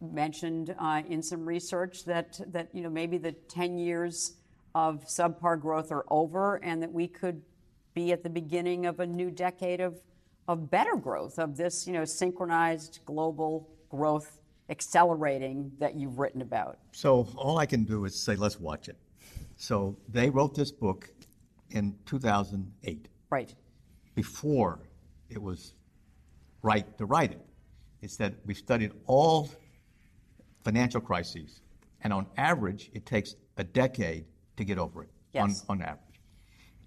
mentioned 0.02 0.74
uh, 0.78 1.02
in 1.08 1.22
some 1.22 1.46
research 1.46 2.04
that 2.04 2.38
that 2.52 2.68
you 2.74 2.82
know 2.82 2.90
maybe 2.90 3.16
the 3.16 3.32
10 3.32 3.78
years 3.78 4.34
of 4.74 5.06
subpar 5.06 5.58
growth 5.58 5.90
are 5.90 6.04
over, 6.10 6.56
and 6.56 6.82
that 6.82 6.92
we 6.92 7.08
could 7.08 7.40
be 7.94 8.12
at 8.12 8.22
the 8.22 8.30
beginning 8.30 8.84
of 8.84 9.00
a 9.00 9.06
new 9.06 9.30
decade 9.30 9.80
of 9.80 9.98
of 10.48 10.70
better 10.70 10.96
growth, 10.96 11.38
of 11.38 11.56
this, 11.56 11.86
you 11.86 11.92
know, 11.92 12.04
synchronized 12.04 13.00
global 13.04 13.68
growth 13.88 14.40
accelerating 14.68 15.72
that 15.78 15.94
you've 15.94 16.18
written 16.18 16.42
about? 16.42 16.78
So 16.92 17.28
all 17.36 17.58
I 17.58 17.66
can 17.66 17.84
do 17.84 18.04
is 18.04 18.14
say, 18.18 18.36
let's 18.36 18.58
watch 18.58 18.88
it. 18.88 18.96
So 19.56 19.96
they 20.08 20.30
wrote 20.30 20.54
this 20.54 20.72
book 20.72 21.10
in 21.70 21.94
2008. 22.06 23.08
Right. 23.30 23.54
Before 24.14 24.80
it 25.28 25.40
was 25.40 25.74
right 26.62 26.96
to 26.98 27.06
write 27.06 27.32
it. 27.32 27.40
It 28.00 28.10
said 28.10 28.36
we've 28.44 28.56
studied 28.56 28.92
all 29.06 29.50
financial 30.62 31.00
crises, 31.00 31.60
and 32.02 32.12
on 32.12 32.26
average, 32.36 32.90
it 32.94 33.06
takes 33.06 33.34
a 33.56 33.64
decade 33.64 34.24
to 34.56 34.64
get 34.64 34.78
over 34.78 35.02
it. 35.02 35.10
Yes. 35.32 35.64
On, 35.68 35.80
on 35.80 35.82
average. 35.82 36.00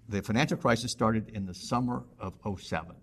The 0.08 0.22
financial 0.22 0.56
crisis 0.56 0.90
started 0.90 1.30
in 1.30 1.44
the 1.44 1.54
summer 1.54 2.04
of 2.18 2.34
07. 2.58 2.94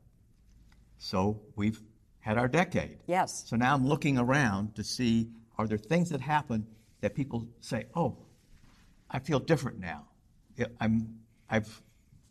So 0.97 1.41
we've 1.55 1.81
had 2.19 2.37
our 2.37 2.47
decade. 2.47 2.97
Yes. 3.07 3.43
So 3.47 3.55
now 3.55 3.73
I'm 3.73 3.87
looking 3.87 4.17
around 4.17 4.75
to 4.75 4.83
see 4.83 5.29
are 5.57 5.67
there 5.67 5.77
things 5.77 6.09
that 6.09 6.21
happen 6.21 6.65
that 7.01 7.15
people 7.15 7.47
say, 7.61 7.85
oh, 7.95 8.17
I 9.09 9.19
feel 9.19 9.39
different 9.39 9.79
now. 9.79 10.07
I'm, 10.79 11.19
I've, 11.49 11.81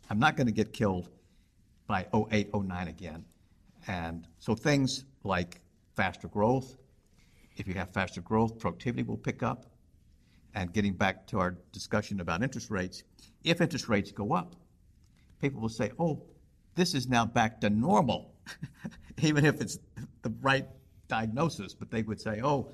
I'm 0.09 0.19
not 0.19 0.35
going 0.35 0.47
to 0.47 0.53
get 0.53 0.73
killed 0.73 1.09
by 1.87 2.07
08, 2.13 2.53
09 2.53 2.87
again. 2.87 3.25
And 3.87 4.27
so 4.39 4.55
things 4.55 5.05
like 5.23 5.61
faster 5.95 6.27
growth, 6.27 6.75
if 7.57 7.67
you 7.67 7.73
have 7.75 7.91
faster 7.91 8.21
growth, 8.21 8.59
productivity 8.59 9.03
will 9.03 9.17
pick 9.17 9.43
up. 9.43 9.65
And 10.53 10.71
getting 10.71 10.93
back 10.93 11.27
to 11.27 11.39
our 11.39 11.57
discussion 11.71 12.21
about 12.21 12.41
interest 12.41 12.71
rates, 12.71 13.03
if 13.43 13.61
interest 13.61 13.89
rates 13.89 14.11
go 14.11 14.33
up, 14.33 14.55
people 15.41 15.61
will 15.61 15.69
say, 15.69 15.91
oh, 15.99 16.21
this 16.75 16.93
is 16.93 17.07
now 17.07 17.25
back 17.25 17.61
to 17.61 17.69
normal, 17.69 18.33
even 19.21 19.45
if 19.45 19.61
it's 19.61 19.79
the 20.21 20.33
right 20.41 20.67
diagnosis. 21.07 21.73
But 21.73 21.91
they 21.91 22.03
would 22.03 22.19
say, 22.19 22.41
oh, 22.43 22.71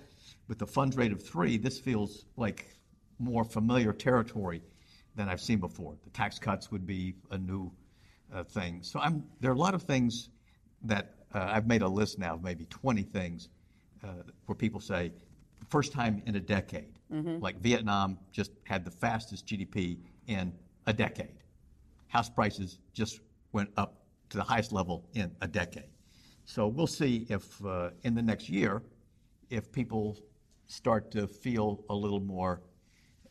with 0.47 0.59
the 0.59 0.67
funds 0.67 0.97
rate 0.97 1.11
of 1.11 1.21
three, 1.21 1.57
this 1.57 1.79
feels 1.79 2.25
like 2.37 2.75
more 3.19 3.43
familiar 3.43 3.93
territory 3.93 4.61
than 5.15 5.29
I've 5.29 5.41
seen 5.41 5.59
before. 5.59 5.95
The 6.03 6.09
tax 6.09 6.39
cuts 6.39 6.71
would 6.71 6.85
be 6.85 7.15
a 7.31 7.37
new 7.37 7.71
uh, 8.33 8.43
thing. 8.43 8.79
So 8.81 8.99
I'm, 8.99 9.23
there 9.39 9.51
are 9.51 9.55
a 9.55 9.57
lot 9.57 9.73
of 9.73 9.83
things 9.83 10.29
that 10.83 11.15
uh, 11.33 11.49
I've 11.51 11.67
made 11.67 11.81
a 11.81 11.87
list 11.87 12.19
now 12.19 12.35
of 12.35 12.43
maybe 12.43 12.65
20 12.65 13.03
things 13.03 13.49
uh, 14.03 14.07
where 14.45 14.55
people 14.55 14.79
say, 14.79 15.11
first 15.69 15.93
time 15.93 16.21
in 16.25 16.35
a 16.35 16.39
decade. 16.39 16.99
Mm-hmm. 17.11 17.39
Like 17.39 17.59
Vietnam 17.59 18.17
just 18.31 18.51
had 18.63 18.83
the 18.83 18.91
fastest 18.91 19.45
GDP 19.47 19.97
in 20.27 20.53
a 20.87 20.93
decade. 20.93 21.37
House 22.07 22.29
prices 22.29 22.79
just 22.93 23.21
went 23.53 23.69
up 23.77 24.00
to 24.31 24.37
the 24.37 24.43
highest 24.43 24.71
level 24.71 25.05
in 25.13 25.31
a 25.41 25.47
decade. 25.47 25.89
So 26.45 26.67
we'll 26.67 26.87
see 26.87 27.25
if 27.29 27.63
uh, 27.65 27.91
in 28.03 28.15
the 28.15 28.21
next 28.21 28.49
year, 28.49 28.81
if 29.49 29.71
people 29.71 30.17
start 30.67 31.11
to 31.11 31.27
feel 31.27 31.83
a 31.89 31.95
little 31.95 32.19
more 32.19 32.61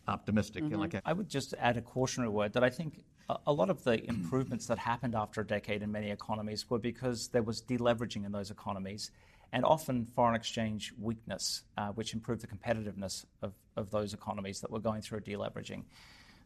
optimistic. 0.07 0.65
Mm-hmm. 0.65 0.77
Like 0.77 0.95
a- 0.95 1.03
I 1.05 1.13
would 1.13 1.29
just 1.29 1.55
add 1.59 1.77
a 1.77 1.83
cautionary 1.83 2.31
word 2.31 2.53
that 2.53 2.65
I 2.65 2.71
think 2.71 3.03
a 3.47 3.53
lot 3.53 3.71
of 3.71 3.83
the 3.85 4.05
improvements 4.09 4.67
that 4.67 4.79
happened 4.79 5.15
after 5.15 5.41
a 5.41 5.47
decade 5.47 5.83
in 5.83 5.91
many 5.91 6.11
economies 6.11 6.69
were 6.69 6.79
because 6.79 7.29
there 7.29 7.43
was 7.43 7.63
deleveraging 7.63 8.25
in 8.27 8.33
those 8.33 8.51
economies 8.51 9.11
and 9.53 9.65
often 9.65 10.07
foreign 10.15 10.37
exchange 10.37 10.93
weakness, 10.99 11.63
uh, 11.77 11.89
which 11.89 12.15
improved 12.15 12.41
the 12.41 12.47
competitiveness 12.47 13.25
of, 13.43 13.53
of 13.77 13.91
those 13.91 14.15
economies 14.15 14.61
that 14.61 14.71
were 14.71 14.79
going 14.79 15.03
through 15.03 15.19
a 15.19 15.21
deleveraging. 15.21 15.83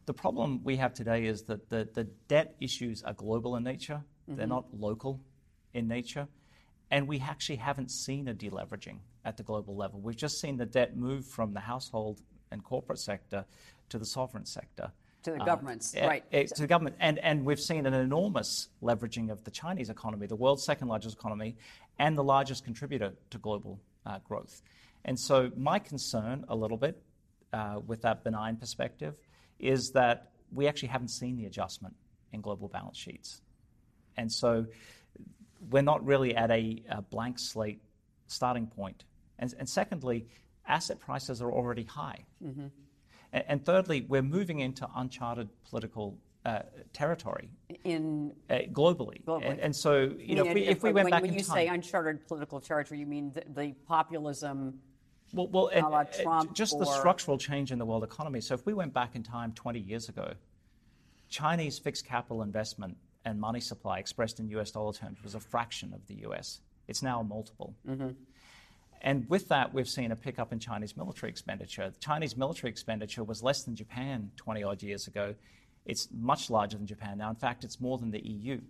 The 0.05 0.13
problem 0.13 0.61
we 0.63 0.77
have 0.77 0.93
today 0.93 1.25
is 1.25 1.43
that 1.43 1.69
the, 1.69 1.87
the 1.93 2.05
debt 2.27 2.55
issues 2.59 3.03
are 3.03 3.13
global 3.13 3.55
in 3.55 3.63
nature, 3.63 4.03
mm-hmm. 4.27 4.37
they're 4.37 4.47
not 4.47 4.65
local 4.77 5.19
in 5.73 5.87
nature. 5.87 6.27
And 6.91 7.07
we 7.07 7.19
actually 7.19 7.57
haven't 7.57 7.89
seen 7.91 8.27
a 8.27 8.33
deleveraging 8.33 8.99
at 9.23 9.37
the 9.37 9.43
global 9.43 9.75
level. 9.75 9.99
We've 9.99 10.15
just 10.15 10.39
seen 10.39 10.57
the 10.57 10.65
debt 10.65 10.95
move 10.95 11.25
from 11.25 11.53
the 11.53 11.59
household 11.59 12.21
and 12.51 12.63
corporate 12.63 12.99
sector 12.99 13.45
to 13.89 13.97
the 13.97 14.05
sovereign 14.05 14.45
sector. 14.45 14.91
To 15.23 15.31
the 15.31 15.39
um, 15.39 15.45
governments, 15.45 15.95
right. 15.99 16.23
to 16.31 16.61
the 16.61 16.67
government. 16.67 16.97
And, 16.99 17.17
and 17.19 17.43
we've 17.43 17.59
seen 17.59 17.87
an 17.87 17.95
enormous 17.95 18.69
leveraging 18.83 19.31
of 19.31 19.43
the 19.43 19.51
Chinese 19.51 19.89
economy, 19.89 20.27
the 20.27 20.35
world's 20.35 20.63
second 20.63 20.87
largest 20.87 21.17
economy, 21.17 21.57
and 21.97 22.15
the 22.15 22.23
largest 22.23 22.63
contributor 22.63 23.13
to 23.31 23.37
global 23.39 23.79
uh, 24.05 24.19
growth. 24.19 24.61
And 25.03 25.19
so, 25.19 25.51
my 25.57 25.79
concern 25.79 26.45
a 26.47 26.55
little 26.55 26.77
bit 26.77 27.01
uh, 27.53 27.79
with 27.85 28.01
that 28.03 28.23
benign 28.23 28.57
perspective 28.57 29.17
is 29.59 29.91
that 29.91 30.31
we 30.53 30.67
actually 30.67 30.89
haven't 30.89 31.09
seen 31.09 31.37
the 31.37 31.45
adjustment 31.45 31.95
in 32.31 32.41
global 32.41 32.67
balance 32.67 32.97
sheets. 32.97 33.41
And 34.17 34.31
so, 34.31 34.65
we're 35.69 35.81
not 35.81 36.05
really 36.05 36.35
at 36.35 36.51
a, 36.51 36.83
a 36.89 37.01
blank 37.01 37.39
slate 37.39 37.81
starting 38.27 38.67
point. 38.67 39.03
And, 39.39 39.53
and, 39.59 39.67
secondly, 39.67 40.27
asset 40.67 40.99
prices 40.99 41.41
are 41.41 41.51
already 41.51 41.83
high. 41.83 42.25
Mm-hmm. 42.43 42.67
And, 43.33 43.43
and, 43.47 43.65
thirdly, 43.65 44.05
we're 44.07 44.21
moving 44.21 44.59
into 44.59 44.87
uncharted 44.95 45.49
political 45.69 46.17
uh, 46.45 46.59
territory 46.93 47.49
in 47.83 48.31
uh, 48.49 48.59
globally. 48.71 49.23
globally. 49.23 49.49
And, 49.49 49.59
and, 49.59 49.75
so, 49.75 50.13
you, 50.17 50.35
know, 50.35 50.45
if 50.45 50.53
we, 50.53 50.61
if 50.67 50.83
we 50.83 50.91
went 50.91 51.05
when, 51.05 51.11
back 51.11 51.21
when 51.23 51.33
you 51.33 51.39
time, 51.39 51.55
say 51.55 51.67
uncharted 51.67 52.27
political 52.27 52.59
territory, 52.59 52.99
you 52.99 53.05
mean 53.05 53.31
the, 53.33 53.43
the 53.61 53.73
populism. 53.87 54.79
Well, 55.33 55.47
well 55.47 55.67
and, 55.67 55.85
uh, 55.85 56.45
just 56.53 56.75
or... 56.75 56.79
the 56.79 56.85
structural 56.85 57.37
change 57.37 57.71
in 57.71 57.79
the 57.79 57.85
world 57.85 58.03
economy. 58.03 58.41
So, 58.41 58.53
if 58.53 58.65
we 58.65 58.73
went 58.73 58.93
back 58.93 59.15
in 59.15 59.23
time 59.23 59.51
20 59.53 59.79
years 59.79 60.07
ago, 60.07 60.33
Chinese 61.27 61.79
fixed 61.79 62.05
capital 62.05 62.43
investment 62.43 62.97
and 63.25 63.39
money 63.39 63.59
supply 63.59 63.99
expressed 63.99 64.39
in 64.39 64.47
US 64.49 64.71
dollar 64.71 64.93
terms 64.93 65.17
was 65.23 65.35
a 65.35 65.39
fraction 65.39 65.93
of 65.93 66.05
the 66.07 66.15
US. 66.27 66.61
It's 66.87 67.01
now 67.01 67.19
a 67.19 67.23
multiple. 67.23 67.75
Mm-hmm. 67.87 68.09
And 69.01 69.29
with 69.29 69.49
that, 69.49 69.73
we've 69.73 69.89
seen 69.89 70.11
a 70.11 70.15
pickup 70.15 70.53
in 70.53 70.59
Chinese 70.59 70.95
military 70.95 71.29
expenditure. 71.29 71.89
The 71.89 71.99
Chinese 71.99 72.37
military 72.37 72.71
expenditure 72.71 73.23
was 73.23 73.43
less 73.43 73.63
than 73.63 73.75
Japan 73.75 74.31
20 74.37 74.63
odd 74.63 74.81
years 74.81 75.07
ago. 75.07 75.35
It's 75.85 76.07
much 76.11 76.49
larger 76.49 76.77
than 76.77 76.87
Japan 76.87 77.17
now. 77.17 77.29
In 77.29 77.35
fact, 77.35 77.63
it's 77.63 77.79
more 77.79 77.97
than 77.97 78.11
the 78.11 78.25
EU. 78.25 78.61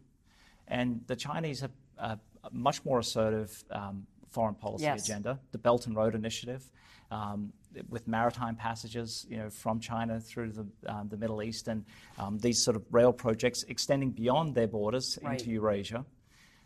And 0.67 1.01
the 1.07 1.15
Chinese 1.15 1.61
have 1.61 1.71
a 1.97 2.19
much 2.51 2.83
more 2.83 2.99
assertive 2.99 3.63
um, 3.69 4.07
foreign 4.29 4.55
policy 4.55 4.83
yes. 4.83 5.05
agenda, 5.05 5.39
the 5.51 5.57
Belt 5.57 5.87
and 5.87 5.95
Road 5.95 6.15
Initiative, 6.15 6.69
um, 7.11 7.53
with 7.89 8.07
maritime 8.07 8.55
passages, 8.55 9.25
you 9.29 9.37
know, 9.37 9.49
from 9.49 9.79
China 9.79 10.19
through 10.19 10.51
the, 10.51 10.65
um, 10.87 11.07
the 11.09 11.17
Middle 11.17 11.41
East, 11.41 11.67
and 11.67 11.85
um, 12.17 12.37
these 12.37 12.63
sort 12.63 12.75
of 12.75 12.83
rail 12.91 13.13
projects 13.13 13.63
extending 13.63 14.11
beyond 14.11 14.55
their 14.55 14.67
borders 14.67 15.19
right. 15.21 15.39
into 15.39 15.51
Eurasia. 15.51 16.05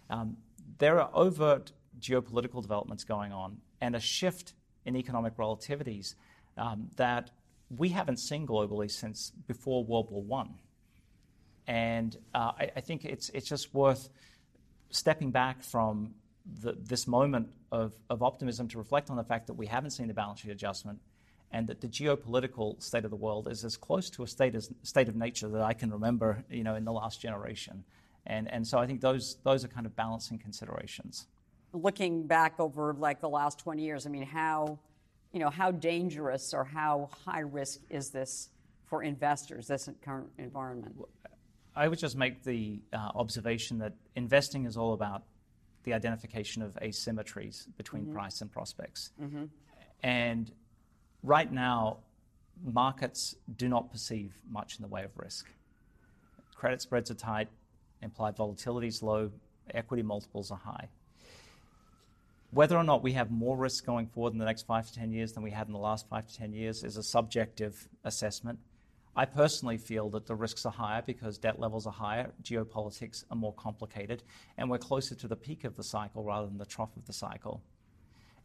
Um, 0.10 0.38
there 0.78 1.00
are 1.00 1.10
overt 1.14 1.72
geopolitical 2.00 2.62
developments 2.62 3.04
going 3.04 3.32
on 3.32 3.58
and 3.82 3.96
a 3.96 4.00
shift 4.00 4.54
in 4.86 4.96
economic 4.96 5.36
relativities 5.38 6.16
um, 6.58 6.90
that 6.96 7.32
we 7.76 7.90
haven't 7.90 8.18
seen 8.18 8.48
globally 8.48 8.90
since 8.90 9.32
before 9.48 9.84
World 9.84 10.10
War 10.10 10.24
One. 10.24 10.56
And 11.68 12.16
uh, 12.34 12.52
I, 12.60 12.72
I, 12.78 12.82
think 12.82 13.06
it's, 13.06 13.30
it's 13.30 13.48
just 13.48 13.74
worth 13.76 14.10
stepping 14.90 15.30
back 15.30 15.62
from 15.62 16.16
the, 16.62 16.76
this 16.80 17.08
moment 17.08 17.50
of, 17.72 17.94
of 18.10 18.24
optimism 18.24 18.68
to 18.70 18.78
reflect 18.78 19.10
on 19.10 19.18
the 19.18 19.24
fact 19.24 19.48
that 19.48 19.54
we 19.54 19.66
haven't 19.66 19.92
seen 19.92 20.08
the 20.08 20.14
balance 20.14 20.40
sheet 20.40 20.52
adjustment 20.52 21.00
and 21.52 21.68
that 21.68 21.82
the 21.82 21.88
geopolitical 21.88 22.82
state 22.82 23.06
of 23.06 23.12
the 23.12 23.18
world 23.18 23.48
is 23.48 23.66
as 23.66 23.76
close 23.76 24.10
to 24.12 24.24
a 24.24 24.28
state, 24.28 24.56
as, 24.56 24.72
state 24.84 25.10
of 25.10 25.16
nature 25.16 25.50
that 25.50 25.62
I 25.62 25.74
can 25.74 25.92
remember 25.92 26.44
you 26.50 26.64
know, 26.64 26.76
in 26.76 26.86
the 26.86 26.92
last 26.92 27.22
generation. 27.22 27.84
And, 28.26 28.52
and 28.52 28.68
so 28.68 28.78
I 28.78 28.86
think 28.86 29.02
those, 29.02 29.38
those 29.44 29.64
are 29.64 29.68
kind 29.68 29.86
of 29.86 29.96
balancing 29.96 30.38
considerations. 30.38 31.28
Looking 31.74 32.28
back 32.28 32.60
over 32.60 32.94
like 32.94 33.22
the 33.22 33.30
last 33.30 33.60
20 33.60 33.82
years, 33.84 34.06
I 34.06 34.10
mean, 34.10 34.24
how 34.24 34.80
you 35.34 35.40
know, 35.40 35.50
how 35.50 35.72
dangerous 35.72 36.54
or 36.54 36.64
how 36.64 37.10
high 37.26 37.42
risk 37.42 37.82
is 37.90 38.10
this 38.10 38.50
for 38.86 39.04
investors, 39.04 39.68
this 39.68 39.90
current 40.02 40.30
environment? 40.38 40.96
I 41.76 41.88
would 41.88 42.00
just 42.00 42.18
make 42.18 42.44
the 42.44 42.82
uh, 42.92 43.12
observation 43.16 43.78
that 43.80 43.94
investing 44.16 44.66
is 44.66 44.76
all 44.76 44.94
about 44.94 45.24
the 45.90 45.96
identification 45.96 46.62
of 46.62 46.74
asymmetries 46.82 47.66
between 47.78 48.04
mm-hmm. 48.04 48.14
price 48.14 48.42
and 48.42 48.52
prospects. 48.52 49.12
Mm-hmm. 49.22 49.46
And 50.04 50.52
right 51.24 51.52
now, 51.52 51.98
markets 52.64 53.36
do 53.58 53.68
not 53.68 53.92
perceive 53.92 54.34
much 54.50 54.78
in 54.78 54.84
the 54.84 54.88
way 54.88 55.04
of 55.04 55.12
risk. 55.18 55.48
Credit 56.56 56.82
spreads 56.82 57.10
are 57.10 57.16
tight, 57.16 57.48
implied 58.02 58.36
volatility 58.36 58.88
is 58.88 59.02
low, 59.02 59.32
equity 59.74 60.04
multiples 60.04 60.52
are 60.52 60.58
high. 60.58 60.90
Whether 62.52 62.78
or 62.78 62.84
not 62.84 63.02
we 63.02 63.14
have 63.14 63.32
more 63.32 63.58
risk 63.58 63.86
going 63.86 64.08
forward 64.08 64.34
in 64.34 64.40
the 64.40 64.46
next 64.46 64.64
five 64.64 64.88
to 64.88 64.94
10 64.94 65.12
years 65.12 65.34
than 65.34 65.44
we 65.44 65.52
had 65.52 65.68
in 65.68 65.74
the 65.74 65.80
last 65.80 66.08
five 66.08 66.28
to 66.28 66.36
10 66.36 66.54
years 66.54 66.84
is 66.84 66.98
a 66.98 67.04
subjective 67.04 67.88
assessment. 68.04 68.60
I 69.16 69.26
personally 69.26 69.78
feel 69.78 70.10
that 70.12 70.28
the 70.28 70.36
risks 70.36 70.66
are 70.66 70.72
higher 70.72 71.02
because 71.02 71.38
debt 71.38 71.60
levels 71.60 71.86
are 71.86 71.94
higher, 71.94 72.32
geopolitics 72.44 73.24
are 73.30 73.36
more 73.36 73.54
complicated, 73.54 74.24
and 74.58 74.70
we're 74.70 74.78
closer 74.78 75.16
to 75.16 75.28
the 75.28 75.36
peak 75.36 75.64
of 75.64 75.76
the 75.76 75.84
cycle 75.84 76.24
rather 76.24 76.48
than 76.48 76.58
the 76.58 76.66
trough 76.66 76.96
of 76.96 77.06
the 77.06 77.14
cycle. 77.14 77.62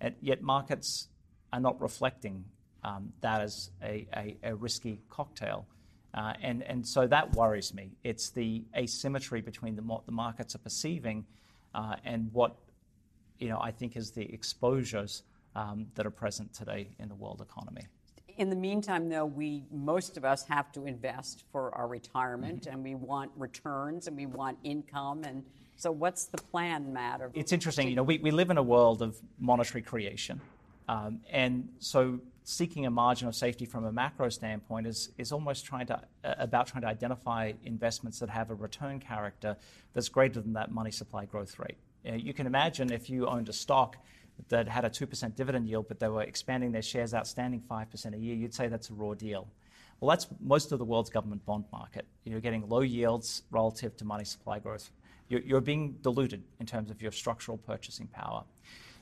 And 0.00 0.14
yet, 0.20 0.42
markets 0.42 1.08
are 1.52 1.60
not 1.60 1.80
reflecting 1.80 2.44
um, 2.82 3.12
that 3.20 3.40
as 3.40 3.70
a, 3.82 4.06
a, 4.16 4.36
a 4.42 4.54
risky 4.54 5.00
cocktail. 5.08 5.66
Uh, 6.12 6.32
and, 6.42 6.62
and 6.62 6.86
so 6.86 7.06
that 7.06 7.34
worries 7.34 7.74
me. 7.74 7.92
It's 8.04 8.30
the 8.30 8.64
asymmetry 8.76 9.40
between 9.40 9.76
the, 9.76 9.82
what 9.82 10.06
the 10.06 10.12
markets 10.12 10.54
are 10.54 10.58
perceiving 10.58 11.26
uh, 11.74 11.96
and 12.04 12.32
what 12.32 12.56
you 13.38 13.48
know, 13.48 13.58
I 13.60 13.72
think 13.72 13.96
is 13.96 14.12
the 14.12 14.32
exposures 14.32 15.22
um, 15.56 15.86
that 15.94 16.06
are 16.06 16.10
present 16.10 16.54
today 16.54 16.88
in 16.98 17.08
the 17.08 17.14
world 17.14 17.40
economy. 17.40 17.86
In 18.36 18.50
the 18.50 18.56
meantime, 18.56 19.08
though, 19.08 19.24
we 19.24 19.62
most 19.70 20.16
of 20.16 20.24
us 20.24 20.44
have 20.48 20.72
to 20.72 20.86
invest 20.86 21.44
for 21.52 21.74
our 21.74 21.86
retirement, 21.86 22.62
mm-hmm. 22.62 22.74
and 22.74 22.84
we 22.84 22.94
want 22.94 23.30
returns 23.36 24.06
and 24.08 24.16
we 24.16 24.26
want 24.26 24.58
income. 24.64 25.22
And 25.24 25.44
so, 25.76 25.92
what's 25.92 26.24
the 26.26 26.38
plan, 26.38 26.92
Matt? 26.92 27.20
It's 27.34 27.52
interesting. 27.52 27.88
You 27.88 27.96
know, 27.96 28.02
we, 28.02 28.18
we 28.18 28.30
live 28.30 28.50
in 28.50 28.58
a 28.58 28.62
world 28.62 29.02
of 29.02 29.16
monetary 29.38 29.82
creation, 29.82 30.40
um, 30.88 31.20
and 31.30 31.68
so 31.78 32.20
seeking 32.44 32.86
a 32.86 32.90
margin 32.90 33.26
of 33.26 33.34
safety 33.34 33.64
from 33.64 33.84
a 33.86 33.92
macro 33.92 34.28
standpoint 34.28 34.86
is, 34.86 35.10
is 35.16 35.32
almost 35.32 35.64
trying 35.64 35.86
to 35.86 35.98
uh, 36.24 36.34
about 36.38 36.66
trying 36.66 36.82
to 36.82 36.88
identify 36.88 37.52
investments 37.64 38.18
that 38.18 38.28
have 38.28 38.50
a 38.50 38.54
return 38.54 39.00
character 39.00 39.56
that's 39.94 40.10
greater 40.10 40.40
than 40.40 40.52
that 40.52 40.70
money 40.70 40.90
supply 40.90 41.24
growth 41.24 41.58
rate. 41.58 41.78
You 42.04 42.34
can 42.34 42.46
imagine 42.46 42.92
if 42.92 43.08
you 43.08 43.26
owned 43.26 43.48
a 43.48 43.52
stock 43.52 43.96
that 44.48 44.68
had 44.68 44.84
a 44.84 44.90
2% 44.90 45.34
dividend 45.36 45.68
yield, 45.68 45.86
but 45.88 46.00
they 46.00 46.08
were 46.08 46.22
expanding 46.22 46.72
their 46.72 46.82
shares 46.82 47.14
outstanding 47.14 47.62
5% 47.70 48.14
a 48.14 48.18
year, 48.18 48.34
you'd 48.34 48.54
say 48.54 48.68
that's 48.68 48.90
a 48.90 48.94
raw 48.94 49.14
deal. 49.14 49.48
Well, 50.00 50.10
that's 50.10 50.26
most 50.40 50.72
of 50.72 50.78
the 50.78 50.84
world's 50.84 51.10
government 51.10 51.44
bond 51.46 51.64
market. 51.72 52.06
You're 52.24 52.40
getting 52.40 52.68
low 52.68 52.80
yields 52.80 53.42
relative 53.50 53.96
to 53.98 54.04
money 54.04 54.24
supply 54.24 54.58
growth. 54.58 54.90
You're, 55.28 55.40
you're 55.40 55.60
being 55.60 55.96
diluted 56.02 56.42
in 56.60 56.66
terms 56.66 56.90
of 56.90 57.00
your 57.00 57.12
structural 57.12 57.56
purchasing 57.56 58.08
power. 58.08 58.44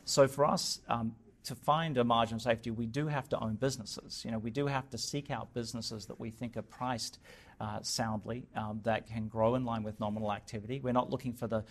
So 0.04 0.28
for 0.28 0.44
us, 0.44 0.80
um, 0.88 1.14
to 1.44 1.54
find 1.54 1.98
a 1.98 2.04
margin 2.04 2.36
of 2.36 2.42
safety, 2.42 2.70
we 2.70 2.86
do 2.86 3.08
have 3.08 3.28
to 3.30 3.38
own 3.40 3.56
businesses. 3.56 4.22
You 4.24 4.30
know, 4.30 4.38
we 4.38 4.50
do 4.50 4.66
have 4.66 4.88
to 4.90 4.98
seek 4.98 5.30
out 5.30 5.52
businesses 5.54 6.06
that 6.06 6.20
we 6.20 6.30
think 6.30 6.56
are 6.56 6.62
priced 6.62 7.18
uh, 7.60 7.80
soundly, 7.82 8.44
um, 8.56 8.80
that 8.84 9.06
can 9.06 9.28
grow 9.28 9.54
in 9.54 9.64
line 9.64 9.82
with 9.82 9.98
nominal 9.98 10.32
activity. 10.32 10.80
We're 10.80 10.92
not 10.92 11.10
looking 11.10 11.32
for 11.32 11.46
the 11.46 11.64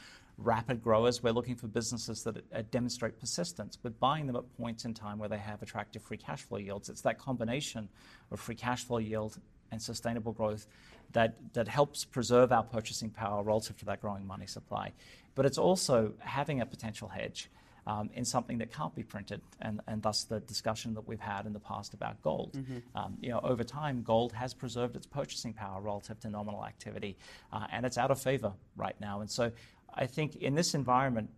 rapid 0.43 0.81
growers. 0.81 1.24
We're 1.24 1.33
looking 1.33 1.55
for 1.55 1.67
businesses 1.67 2.24
that 2.24 2.38
uh, 2.38 2.63
demonstrate 2.71 3.19
persistence, 3.19 3.75
but 3.75 4.00
buying 4.00 4.27
them 4.27 4.36
at 4.36 4.43
points 4.57 4.86
in 4.86 4.93
time 4.93 5.17
where 5.19 5.29
they 5.29 5.38
have 5.38 5.62
attractive 5.62 6.01
free 6.01 6.17
cash 6.17 6.43
flow 6.43 6.57
yields. 6.57 6.89
It's 6.89 7.01
that 7.01 7.17
combination 7.17 7.89
of 8.31 8.39
free 8.39 8.55
cash 8.55 8.83
flow 8.83 8.98
yield 8.98 9.39
and 9.71 9.81
sustainable 9.81 10.33
growth 10.33 10.67
that, 11.13 11.36
that 11.53 11.67
helps 11.67 12.05
preserve 12.05 12.51
our 12.51 12.63
purchasing 12.63 13.10
power 13.10 13.43
relative 13.43 13.77
to 13.77 13.86
that 13.86 14.01
growing 14.01 14.25
money 14.25 14.45
supply. 14.48 14.91
But 15.36 15.45
it's 15.45 15.57
also 15.57 16.13
having 16.19 16.62
a 16.62 16.65
potential 16.65 17.07
hedge 17.07 17.50
um, 17.88 18.10
in 18.13 18.25
something 18.25 18.60
that 18.60 18.71
can't 18.71 18.93
be 18.93 19.03
printed, 19.03 19.41
and, 19.62 19.81
and 19.88 20.01
thus 20.01 20.24
the 20.24 20.39
discussion 20.41 20.93
that 20.93 21.07
we've 21.07 21.19
had 21.19 21.45
in 21.45 21.53
the 21.53 21.60
past 21.60 21.93
about 21.93 22.21
gold. 22.21 22.53
Mm-hmm. 22.53 22.98
Um, 22.98 23.17
you 23.19 23.29
know, 23.29 23.39
over 23.43 23.63
time, 23.63 24.03
gold 24.03 24.33
has 24.33 24.53
preserved 24.53 24.95
its 24.95 25.07
purchasing 25.07 25.53
power 25.53 25.81
relative 25.81 26.19
to 26.21 26.29
nominal 26.29 26.63
activity, 26.63 27.17
uh, 27.51 27.65
and 27.71 27.86
it's 27.86 27.98
out 27.98 28.12
of 28.12 28.21
favor 28.21 28.53
right 28.75 28.95
now. 29.01 29.21
I 29.93 30.05
think 30.07 30.36
in 30.36 30.55
this 30.55 30.74
environment, 30.74 31.29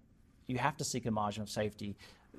you 0.47 0.57
have 0.57 0.77
to 0.77 0.83
seek 0.83 1.05
a 1.05 1.11
margin 1.11 1.43
of 1.43 1.49
safety 1.49 1.95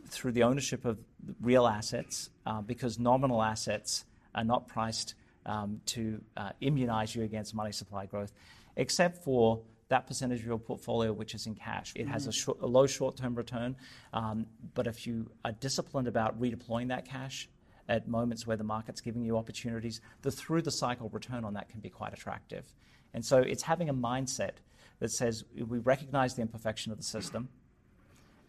through 0.08 0.32
the 0.32 0.42
ownership 0.42 0.84
of 0.84 0.98
real 1.40 1.66
assets, 1.66 2.30
uh, 2.46 2.60
because 2.60 2.98
nominal 2.98 3.42
assets 3.42 4.04
are 4.34 4.44
not 4.44 4.68
priced 4.68 5.14
um, 5.46 5.80
to 5.86 6.20
uh, 6.36 6.50
immunize 6.60 7.14
you 7.14 7.22
against 7.22 7.54
money 7.54 7.72
supply 7.72 8.06
growth, 8.06 8.32
except 8.76 9.24
for 9.24 9.62
that 9.88 10.06
percentage 10.06 10.40
of 10.40 10.46
your 10.46 10.58
portfolio 10.58 11.12
which 11.12 11.34
is 11.34 11.46
in 11.46 11.54
cash. 11.54 11.92
It 11.94 12.08
has 12.08 12.26
a, 12.26 12.30
mm-hmm. 12.30 12.38
short, 12.38 12.60
a 12.60 12.66
low 12.66 12.86
short-term 12.86 13.34
return, 13.34 13.76
um, 14.12 14.46
but 14.74 14.86
if 14.86 15.06
you 15.06 15.30
are 15.44 15.52
disciplined 15.52 16.08
about 16.08 16.40
redeploying 16.40 16.88
that 16.88 17.06
cash 17.06 17.48
at 17.88 18.08
moments 18.08 18.46
where 18.46 18.56
the 18.56 18.64
market's 18.64 19.00
giving 19.00 19.22
you 19.22 19.36
opportunities, 19.36 20.00
the 20.22 20.30
through 20.30 20.62
the 20.62 20.70
cycle 20.70 21.10
return 21.10 21.44
on 21.44 21.54
that 21.54 21.68
can 21.68 21.80
be 21.80 21.90
quite 21.90 22.12
attractive. 22.12 22.64
And 23.12 23.24
so 23.24 23.38
it's 23.38 23.62
having 23.62 23.88
a 23.88 23.94
mindset 23.94 24.52
that 25.00 25.10
says 25.10 25.44
we 25.54 25.78
recognize 25.78 26.34
the 26.34 26.42
imperfection 26.42 26.92
of 26.92 26.98
the 26.98 27.04
system, 27.04 27.48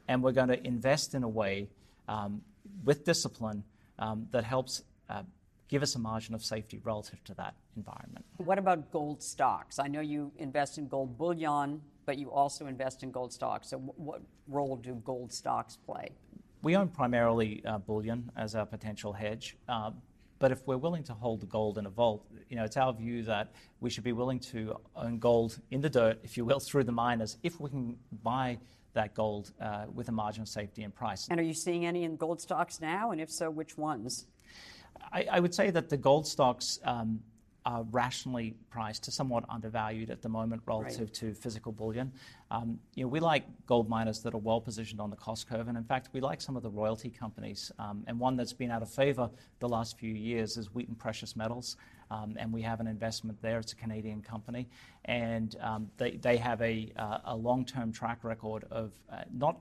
and 0.08 0.24
we're 0.24 0.32
going 0.32 0.50
to 0.50 0.66
invest 0.66 1.16
in 1.16 1.24
a 1.24 1.30
way 1.30 1.70
um, 2.08 2.42
with 2.84 3.04
discipline 3.04 3.64
um, 4.00 4.28
that 4.32 4.44
helps 4.44 4.84
uh, 5.10 5.24
give 5.68 5.82
us 5.82 5.96
a 5.96 6.00
margin 6.00 6.36
of 6.36 6.44
safety 6.44 6.80
relative 6.84 7.24
to 7.24 7.34
that 7.36 7.56
environment. 7.76 8.26
What 8.38 8.58
about 8.58 8.92
gold 8.92 9.22
stocks? 9.24 9.80
I 9.80 9.88
know 9.88 10.02
you 10.02 10.32
invest 10.38 10.78
in 10.78 10.88
gold 10.88 11.18
bullion, 11.18 11.82
but 12.06 12.18
you 12.18 12.32
also 12.32 12.68
invest 12.68 13.04
in 13.04 13.12
gold 13.12 13.34
stocks. 13.34 13.70
So, 13.70 13.78
what 13.78 14.22
role 14.48 14.76
do 14.76 14.96
gold 15.06 15.34
stocks 15.34 15.78
play? 15.86 16.10
We 16.62 16.76
own 16.76 16.90
primarily 16.90 17.64
uh, 17.66 17.78
bullion 17.80 18.32
as 18.36 18.56
our 18.56 18.66
potential 18.66 19.14
hedge. 19.14 19.56
Uh, 19.68 19.92
but 20.40 20.52
if 20.52 20.66
we're 20.68 20.78
willing 20.78 21.04
to 21.04 21.14
hold 21.14 21.42
the 21.42 21.46
gold 21.46 21.78
in 21.78 21.86
a 21.86 21.90
vault, 21.90 22.26
you 22.50 22.56
know, 22.56 22.64
it's 22.64 22.78
our 22.78 22.94
view 22.94 23.24
that 23.24 23.54
we 23.80 23.90
should 23.90 24.04
be 24.04 24.12
willing 24.12 24.40
to 24.40 24.76
own 24.96 25.20
gold 25.20 25.60
in 25.72 25.82
the 25.82 25.90
dirt, 25.90 26.20
if 26.24 26.38
you 26.38 26.46
will, 26.46 26.60
through 26.68 26.84
the 26.84 26.92
miners, 26.92 27.38
if 27.44 27.60
we 27.60 27.70
can 27.70 27.98
buy 28.24 28.58
that 28.94 29.14
gold 29.14 29.52
uh, 29.62 29.86
with 29.94 30.08
a 30.10 30.12
margin 30.12 30.42
of 30.42 30.48
safety 30.48 30.84
and 30.84 30.96
price. 30.96 31.28
And 31.30 31.40
are 31.40 31.44
you 31.44 31.54
seeing 31.54 31.86
any 31.86 32.04
in 32.04 32.16
gold 32.16 32.42
stocks 32.42 32.80
now? 32.80 33.12
And 33.12 33.20
if 33.20 33.30
so, 33.30 33.50
which 33.50 33.78
ones? 33.78 34.28
I, 35.12 35.28
I 35.32 35.40
would 35.40 35.54
say 35.54 35.70
that 35.70 35.90
the 35.90 35.98
gold 35.98 36.26
stocks 36.26 36.80
um, 36.84 37.20
are 37.66 37.84
rationally 37.92 38.56
priced 38.70 39.04
to 39.04 39.12
somewhat 39.12 39.44
undervalued 39.50 40.12
at 40.12 40.22
the 40.22 40.30
moment 40.30 40.62
relative 40.66 41.08
right. 41.08 41.14
to 41.14 41.34
physical 41.34 41.72
bullion. 41.72 42.12
Um, 42.52 42.80
you 42.94 43.04
know, 43.04 43.08
we 43.08 43.20
like 43.20 43.44
gold 43.66 43.90
miners 43.90 44.22
that 44.22 44.36
are 44.36 44.40
well 44.40 44.62
positioned 44.62 45.02
on 45.02 45.10
the 45.10 45.16
cost 45.16 45.50
curve, 45.50 45.68
and 45.68 45.78
in 45.78 45.84
fact, 45.84 46.10
we 46.14 46.22
like 46.22 46.42
some 46.42 46.56
of 46.56 46.64
the 46.64 46.70
royalty 46.70 47.10
companies. 47.10 47.72
Um, 47.80 48.04
and 48.06 48.20
one 48.20 48.36
that's 48.36 48.54
been 48.54 48.70
out 48.70 48.84
of 48.84 48.90
favor 48.90 49.30
the 49.60 49.68
last 49.68 49.98
few 49.98 50.14
years 50.14 50.58
is 50.58 50.68
Wheaton 50.68 50.96
Precious 50.96 51.36
Metals, 51.36 51.78
um, 52.12 52.36
and 52.38 52.54
we 52.54 52.62
have 52.62 52.80
an 52.80 52.88
investment 52.88 53.42
there. 53.42 53.60
It's 53.60 53.74
a 53.74 53.76
Canadian 53.76 54.22
company, 54.22 54.68
and 55.06 55.56
um, 55.62 55.90
they 55.98 56.12
they 56.12 56.38
have 56.38 56.62
a 56.62 56.92
uh, 56.98 57.18
a 57.26 57.36
long 57.36 57.66
term 57.66 57.92
track 57.92 58.24
record 58.24 58.66
of 58.70 58.92
uh, 59.12 59.24
not 59.34 59.60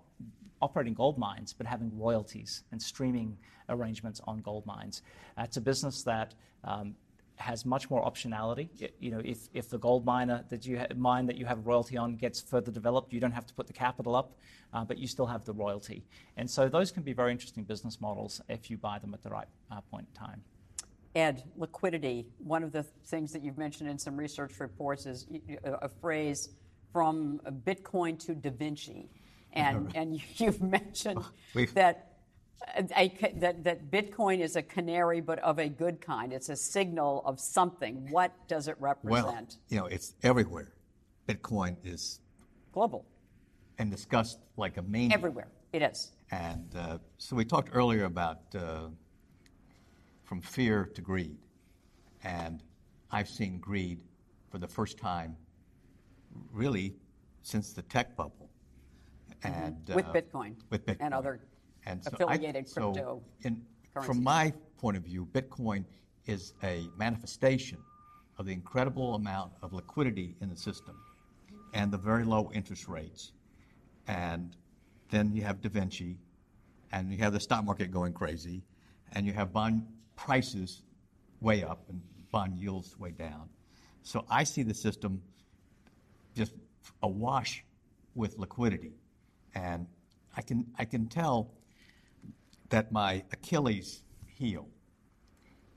operating 0.61 0.94
gold 0.94 1.18
mines, 1.18 1.52
but 1.52 1.66
having 1.66 1.90
royalties 1.99 2.64
and 2.70 2.80
streaming 2.80 3.37
arrangements 3.68 4.20
on 4.26 4.38
gold 4.38 4.64
mines. 4.66 5.02
Uh, 5.38 5.42
it's 5.42 5.57
a 5.57 5.61
business 5.61 6.02
that 6.02 6.35
um, 6.64 6.94
has 7.37 7.64
much 7.66 7.90
more 7.90 8.05
optionality. 8.05 8.68
You 9.01 9.11
know, 9.11 9.20
if, 9.25 9.49
if 9.53 9.68
the 9.68 9.79
gold 9.79 10.05
miner 10.05 10.44
that 10.49 10.64
you 10.66 10.79
ha- 10.79 10.87
mine 10.97 11.27
that 11.27 11.37
you 11.37 11.47
have 11.47 11.66
royalty 11.66 11.97
on 11.97 12.16
gets 12.16 12.40
further 12.40 12.70
developed, 12.70 13.12
you 13.12 13.20
don't 13.20 13.33
have 13.33 13.47
to 13.47 13.55
put 13.55 13.66
the 13.66 13.73
capital 13.73 14.14
up, 14.14 14.37
uh, 14.73 14.85
but 14.85 14.99
you 14.99 15.07
still 15.07 15.27
have 15.27 15.44
the 15.44 15.53
royalty. 15.53 16.05
And 16.37 16.49
so 16.49 16.68
those 16.68 16.90
can 16.90 17.03
be 17.03 17.12
very 17.12 17.33
interesting 17.33 17.64
business 17.64 18.01
models 18.01 18.40
if 18.49 18.70
you 18.70 18.77
buy 18.77 18.99
them 18.99 19.14
at 19.14 19.23
the 19.23 19.31
right 19.31 19.49
uh, 19.70 19.81
point 19.81 20.07
in 20.14 20.18
time. 20.18 20.42
Ed, 21.14 21.44
liquidity. 21.57 22.27
One 22.38 22.64
of 22.64 22.73
the 22.73 22.83
things 22.83 23.33
that 23.33 23.42
you've 23.42 23.59
mentioned 23.59 23.88
in 23.88 23.99
some 23.99 24.16
research 24.16 24.59
reports 24.59 25.07
is 25.07 25.27
a 25.64 25.88
phrase 25.88 26.51
from 26.92 27.40
Bitcoin 27.64 28.18
to 28.27 28.35
Da 28.35 28.51
Vinci. 28.51 29.11
And, 29.53 29.92
and 29.94 30.20
you've 30.37 30.61
mentioned 30.61 31.25
that, 31.75 32.13
a, 32.76 33.32
that, 33.36 33.64
that 33.64 33.90
Bitcoin 33.90 34.40
is 34.40 34.56
a 34.56 34.62
canary, 34.62 35.20
but 35.20 35.38
of 35.40 35.58
a 35.58 35.68
good 35.68 36.00
kind. 36.00 36.32
It's 36.32 36.48
a 36.48 36.56
signal 36.56 37.22
of 37.24 37.38
something. 37.40 38.08
What 38.10 38.32
does 38.48 38.68
it 38.68 38.76
represent? 38.78 39.24
Well, 39.24 39.46
you 39.68 39.78
know, 39.78 39.86
it's 39.86 40.14
everywhere. 40.22 40.72
Bitcoin 41.28 41.76
is 41.84 42.20
global 42.72 43.06
and 43.78 43.90
discussed 43.90 44.38
like 44.56 44.76
a 44.76 44.82
main 44.82 45.12
everywhere. 45.12 45.48
It 45.72 45.82
is. 45.82 46.12
And 46.30 46.74
uh, 46.76 46.98
so 47.18 47.36
we 47.36 47.44
talked 47.44 47.70
earlier 47.72 48.04
about 48.04 48.40
uh, 48.54 48.88
from 50.22 50.40
fear 50.40 50.90
to 50.94 51.00
greed, 51.00 51.36
and 52.22 52.62
I've 53.10 53.28
seen 53.28 53.58
greed 53.58 54.00
for 54.50 54.58
the 54.58 54.68
first 54.68 54.98
time, 54.98 55.36
really, 56.52 56.94
since 57.42 57.72
the 57.72 57.82
tech 57.82 58.16
bubble. 58.16 58.50
Mm-hmm. 59.44 59.62
and 59.62 59.94
with 59.94 60.06
uh, 60.06 60.12
Bitcoin, 60.12 60.54
with 60.70 60.86
Bitcoin 60.86 60.96
and 61.00 61.14
other 61.14 61.40
and 61.87 62.03
so 62.03 62.11
affiliated 62.12 62.66
I, 62.68 62.73
crypto. 62.73 62.94
So 62.94 63.23
in, 63.42 63.62
from 64.03 64.23
my 64.23 64.53
point 64.79 64.97
of 64.97 65.05
view, 65.05 65.29
Bitcoin 65.33 65.85
is 66.27 66.55
a 66.62 66.88
manifestation 66.97 67.79
of 68.38 68.47
the 68.47 68.53
incredible 68.53 69.14
amount 69.14 69.53
of 69.62 69.73
liquidity 69.73 70.37
in 70.40 70.49
the 70.49 70.57
system 70.57 70.97
and 71.73 71.92
the 71.92 71.99
very 71.99 72.25
low 72.25 72.51
interest 72.55 72.88
rates. 72.88 73.33
And 74.09 74.57
then 75.11 75.33
you 75.35 75.42
have 75.42 75.61
Da 75.61 75.68
Vinci, 75.68 76.18
and 76.92 77.11
you 77.11 77.18
have 77.18 77.33
the 77.33 77.40
stock 77.40 77.64
market 77.64 77.90
going 77.90 78.12
crazy, 78.12 78.62
and 79.12 79.27
you 79.27 79.33
have 79.33 79.53
bond 79.53 79.87
prices 80.16 80.83
way 81.40 81.62
up 81.62 81.85
and 81.88 82.01
bond 82.31 82.57
yields 82.57 82.99
way 82.99 83.11
down. 83.11 83.49
So 84.03 84.25
I 84.29 84.44
see 84.44 84.62
the 84.62 84.75
system 84.75 85.23
just 86.35 86.53
awash 87.03 87.64
with 88.14 88.38
liquidity. 88.38 88.92
And 89.55 89.87
I 90.37 90.42
can, 90.42 90.66
I 90.79 90.85
can 90.85 91.07
tell 91.07 91.53
that 92.70 92.92
my 92.92 93.22
Achilles 93.33 94.03
heel 94.27 94.68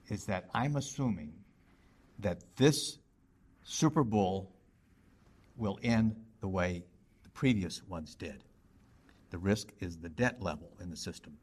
is 0.09 0.25
that 0.25 0.49
I'm 0.53 0.75
assuming 0.75 1.33
that 2.19 2.43
this 2.55 2.97
Super 3.63 4.03
Bowl 4.03 4.55
will 5.57 5.79
end 5.83 6.15
the 6.39 6.47
way 6.47 6.85
the 7.23 7.29
previous 7.29 7.83
ones 7.87 8.15
did. 8.15 8.43
The 9.29 9.37
risk 9.37 9.69
is 9.79 9.97
the 9.97 10.09
debt 10.09 10.41
level 10.41 10.71
in 10.81 10.89
the 10.89 10.95
system. 10.95 11.33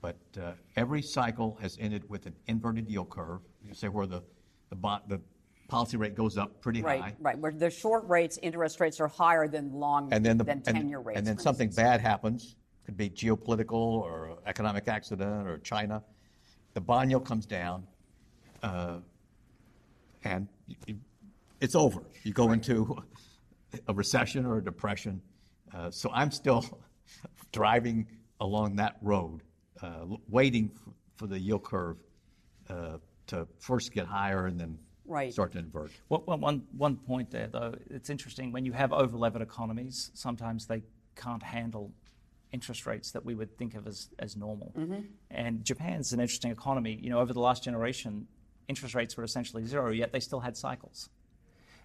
But 0.00 0.16
uh, 0.40 0.52
every 0.76 1.02
cycle 1.02 1.58
has 1.60 1.76
ended 1.80 2.08
with 2.08 2.26
an 2.26 2.34
inverted 2.46 2.88
yield 2.88 3.10
curve. 3.10 3.40
You 3.62 3.74
say 3.74 3.88
where 3.88 4.06
the, 4.06 4.22
the, 4.70 4.76
bond, 4.76 5.02
the 5.08 5.20
policy 5.68 5.96
rate 5.96 6.14
goes 6.14 6.38
up 6.38 6.60
pretty 6.60 6.82
right, 6.82 7.00
high. 7.00 7.06
Right, 7.06 7.16
right, 7.20 7.38
Where 7.38 7.52
the 7.52 7.70
short 7.70 8.08
rates, 8.08 8.38
interest 8.40 8.80
rates 8.80 9.00
are 9.00 9.08
higher 9.08 9.48
than 9.48 9.72
long 9.72 10.12
and 10.12 10.24
then 10.24 10.38
the, 10.38 10.44
than 10.44 10.62
and, 10.66 10.76
ten-year 10.76 11.00
rates. 11.00 11.18
And 11.18 11.26
then 11.26 11.38
something 11.38 11.68
instance. 11.68 11.84
bad 11.84 12.00
happens. 12.00 12.56
Could 12.86 12.96
be 12.96 13.10
geopolitical 13.10 13.72
or 13.72 14.38
economic 14.46 14.86
accident 14.86 15.48
or 15.48 15.58
China. 15.58 16.04
The 16.74 16.80
bond 16.80 17.10
yield 17.10 17.26
comes 17.26 17.44
down, 17.44 17.84
uh, 18.62 18.98
and 20.22 20.46
it's 21.60 21.74
over. 21.74 22.02
You 22.22 22.32
go 22.32 22.52
into 22.52 23.02
a 23.88 23.92
recession 23.92 24.46
or 24.46 24.58
a 24.58 24.64
depression. 24.64 25.20
Uh, 25.74 25.90
so 25.90 26.10
I'm 26.14 26.30
still 26.30 26.64
driving 27.52 28.06
along 28.40 28.76
that 28.76 28.98
road, 29.02 29.42
uh, 29.82 30.04
waiting 30.28 30.68
for, 30.68 30.92
for, 31.16 31.26
the 31.26 31.40
yield 31.40 31.64
curve 31.64 31.96
uh, 32.70 32.98
to 33.26 33.48
first 33.58 33.92
get 33.92 34.06
higher 34.06 34.46
and 34.46 34.60
then 34.60 34.78
right. 35.06 35.32
start 35.32 35.50
to 35.52 35.58
invert. 35.58 35.90
Well, 36.08 36.22
one, 36.24 36.62
one 36.76 36.96
point 36.96 37.32
there, 37.32 37.48
though, 37.48 37.74
it's 37.90 38.10
interesting. 38.10 38.52
When 38.52 38.64
you 38.64 38.72
have 38.72 38.92
over-levered 38.92 39.42
economies, 39.42 40.12
sometimes 40.14 40.66
they 40.66 40.82
can't 41.16 41.42
handle 41.42 41.90
interest 42.52 42.86
rates 42.86 43.10
that 43.10 43.24
we 43.24 43.34
would 43.34 43.56
think 43.58 43.74
of 43.74 43.86
as, 43.86 44.08
as 44.18 44.36
normal. 44.36 44.72
Mm-hmm. 44.76 45.00
And 45.30 45.64
Japan's 45.64 46.12
an 46.12 46.20
interesting 46.20 46.50
economy. 46.50 46.98
You 47.02 47.10
know, 47.10 47.20
over 47.20 47.32
the 47.32 47.40
last 47.40 47.64
generation, 47.64 48.26
interest 48.68 48.94
rates 48.94 49.16
were 49.16 49.24
essentially 49.24 49.64
zero, 49.64 49.90
yet 49.90 50.12
they 50.12 50.20
still 50.20 50.40
had 50.40 50.56
cycles. 50.56 51.08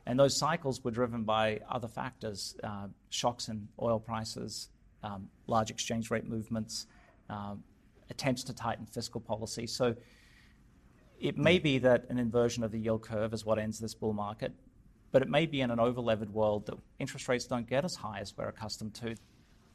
And 0.05 0.19
those 0.19 0.35
cycles 0.37 0.83
were 0.83 0.91
driven 0.91 1.23
by 1.23 1.59
other 1.69 1.87
factors, 1.87 2.55
uh, 2.63 2.87
shocks 3.09 3.49
in 3.49 3.67
oil 3.81 3.99
prices, 3.99 4.69
um, 5.03 5.29
large 5.47 5.69
exchange 5.69 6.09
rate 6.09 6.27
movements, 6.27 6.87
um, 7.29 7.63
attempts 8.09 8.43
to 8.45 8.53
tighten 8.53 8.85
fiscal 8.85 9.21
policy. 9.21 9.67
So 9.67 9.95
it 11.19 11.37
may 11.37 11.59
be 11.59 11.77
that 11.79 12.05
an 12.09 12.17
inversion 12.17 12.63
of 12.63 12.71
the 12.71 12.79
yield 12.79 13.03
curve 13.03 13.33
is 13.33 13.45
what 13.45 13.59
ends 13.59 13.79
this 13.79 13.93
bull 13.93 14.13
market, 14.13 14.53
but 15.11 15.21
it 15.21 15.29
may 15.29 15.45
be 15.45 15.61
in 15.61 15.69
an 15.69 15.77
overlevered 15.77 16.29
world 16.29 16.65
that 16.65 16.77
interest 16.99 17.27
rates 17.27 17.45
don't 17.45 17.67
get 17.67 17.85
as 17.85 17.95
high 17.95 18.19
as 18.19 18.35
we're 18.35 18.47
accustomed 18.47 18.95
to. 18.95 19.15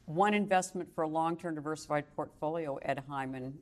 One 0.07 0.33
investment 0.33 0.89
for 0.95 1.03
a 1.03 1.07
long-term 1.07 1.55
diversified 1.55 2.05
portfolio, 2.15 2.77
Ed 2.77 3.03
Hyman, 3.09 3.53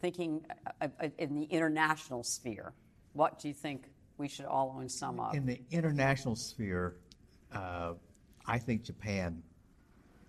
thinking 0.00 0.44
uh, 0.80 0.88
uh, 1.00 1.08
in 1.16 1.32
the 1.32 1.44
international 1.44 2.24
sphere, 2.24 2.72
what 3.12 3.38
do 3.38 3.46
you 3.46 3.54
think 3.54 3.86
we 4.18 4.26
should 4.26 4.46
all 4.46 4.74
own 4.76 4.88
some 4.88 5.20
of? 5.20 5.32
In 5.32 5.46
the 5.46 5.60
international 5.70 6.34
sphere, 6.34 6.96
uh, 7.54 7.92
I 8.46 8.58
think 8.58 8.82
Japan 8.82 9.44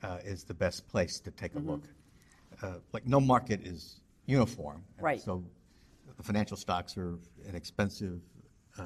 uh, 0.04 0.20
is 0.24 0.44
the 0.44 0.54
best 0.54 0.88
place 0.88 1.20
to 1.22 1.32
take 1.32 1.56
a 1.56 1.58
mm-hmm. 1.58 1.72
look. 1.72 1.84
Uh, 2.62 2.76
like 2.92 3.08
no 3.08 3.20
market 3.20 3.66
is 3.66 4.02
uniform, 4.28 4.84
right? 5.00 5.20
So 5.20 5.44
the 6.16 6.24
financial 6.24 6.56
stocks 6.56 6.96
are 6.98 7.18
inexpensive. 7.50 8.22
Uh, 8.78 8.84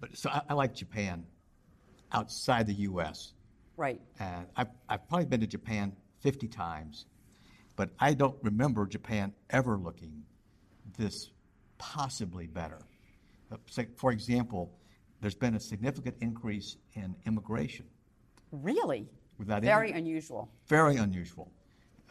but 0.00 0.16
so 0.16 0.30
I, 0.30 0.40
I, 0.48 0.54
like 0.54 0.74
Japan 0.74 1.26
outside 2.10 2.66
the 2.66 2.74
U.S. 2.74 3.33
Right. 3.76 4.00
And 4.18 4.46
I've, 4.56 4.68
I've 4.88 5.08
probably 5.08 5.26
been 5.26 5.40
to 5.40 5.46
Japan 5.46 5.94
50 6.20 6.48
times, 6.48 7.06
but 7.76 7.90
I 7.98 8.14
don't 8.14 8.36
remember 8.42 8.86
Japan 8.86 9.32
ever 9.50 9.76
looking 9.76 10.22
this 10.96 11.30
possibly 11.78 12.46
better. 12.46 12.78
Uh, 13.50 13.56
for 13.96 14.12
example, 14.12 14.72
there's 15.20 15.34
been 15.34 15.54
a 15.54 15.60
significant 15.60 16.16
increase 16.20 16.76
in 16.94 17.14
immigration. 17.26 17.86
Really? 18.52 19.08
Without 19.38 19.62
very 19.62 19.90
any, 19.90 19.98
unusual. 19.98 20.50
Very 20.68 20.96
unusual. 20.96 21.50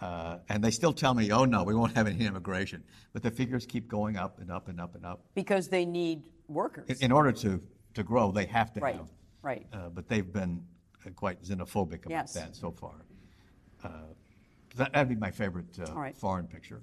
Uh, 0.02 0.40
and 0.50 0.64
they 0.64 0.72
still 0.72 0.92
tell 0.92 1.14
me, 1.14 1.32
oh 1.32 1.46
no, 1.46 1.64
we 1.64 1.74
won't 1.74 1.96
have 1.96 2.08
any 2.08 2.26
immigration. 2.26 2.84
But 3.14 3.24
the 3.24 3.32
figures 3.32 3.66
keep 3.66 3.88
going 3.88 4.18
up 4.18 4.40
and 4.40 4.52
up 4.52 4.68
and 4.68 4.80
up 4.82 4.96
and 4.96 5.06
up. 5.06 5.22
Because 5.34 5.70
they 5.70 5.86
need 5.86 6.24
workers. 6.48 6.90
In, 6.90 7.06
in 7.06 7.12
order 7.12 7.32
to, 7.32 7.62
to 7.94 8.04
grow, 8.04 8.32
they 8.32 8.46
have 8.46 8.74
to 8.74 8.80
right. 8.82 8.96
have. 8.96 9.10
Right. 9.42 9.66
Uh, 9.72 9.90
but 9.90 10.10
they've 10.10 10.32
been 10.32 10.62
uh, 10.62 10.73
quite 11.12 11.44
xenophobic 11.44 12.06
about 12.06 12.10
yes. 12.10 12.34
that 12.34 12.56
so 12.56 12.72
far. 12.72 12.96
Uh, 13.84 13.90
that, 14.78 14.96
would 14.96 15.10
be 15.10 15.16
my 15.16 15.32
favorite 15.32 15.78
uh, 15.80 15.94
right. 15.94 16.18
foreign 16.18 16.48
picture. 16.48 16.82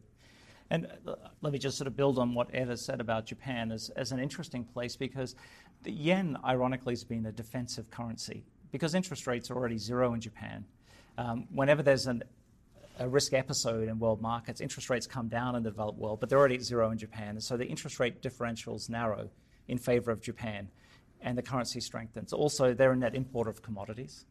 And 0.70 0.86
uh, 1.06 1.14
let 1.40 1.52
me 1.52 1.58
just 1.58 1.76
sort 1.76 1.88
of 1.88 1.96
build 1.96 2.18
on 2.18 2.34
what 2.34 2.54
Eva 2.54 2.76
said 2.76 3.00
about 3.00 3.26
Japan 3.26 3.72
as, 3.72 3.90
as 3.96 4.12
an 4.12 4.20
interesting 4.20 4.64
place 4.64 4.96
because 4.96 5.34
the 5.82 5.90
yen, 5.90 6.36
ironically, 6.44 6.92
has 6.92 7.02
been 7.02 7.26
a 7.26 7.32
defensive 7.32 7.90
currency 7.90 8.44
because 8.70 8.94
interest 8.94 9.26
rates 9.26 9.50
are 9.50 9.56
already 9.56 9.78
zero 9.78 10.14
in 10.14 10.20
Japan. 10.20 10.64
Um, 11.18 11.46
whenever 11.52 11.82
there's 11.82 12.06
an, 12.06 12.22
a 13.00 13.08
risk 13.08 13.32
episode 13.32 13.88
in 13.88 13.98
world 13.98 14.20
markets, 14.20 14.60
interest 14.60 14.90
rates 14.90 15.06
come 15.06 15.28
down 15.28 15.56
in 15.56 15.62
the 15.62 15.70
developed 15.70 15.98
world, 15.98 16.20
but 16.20 16.28
they're 16.28 16.38
already 16.38 16.54
at 16.54 16.62
zero 16.62 16.90
in 16.90 16.98
Japan. 16.98 17.30
And 17.30 17.42
so 17.42 17.56
the 17.56 17.66
interest 17.66 17.98
rate 17.98 18.22
differentials 18.22 18.88
narrow 18.88 19.28
in 19.66 19.78
favor 19.78 20.12
of 20.12 20.20
Japan, 20.20 20.68
and 21.22 21.36
the 21.36 21.42
currency 21.42 21.80
strengthens. 21.80 22.32
Also, 22.32 22.74
they're 22.74 22.92
a 22.92 22.96
net 22.96 23.14
importer 23.14 23.50
of 23.50 23.62
commodities. 23.62 24.24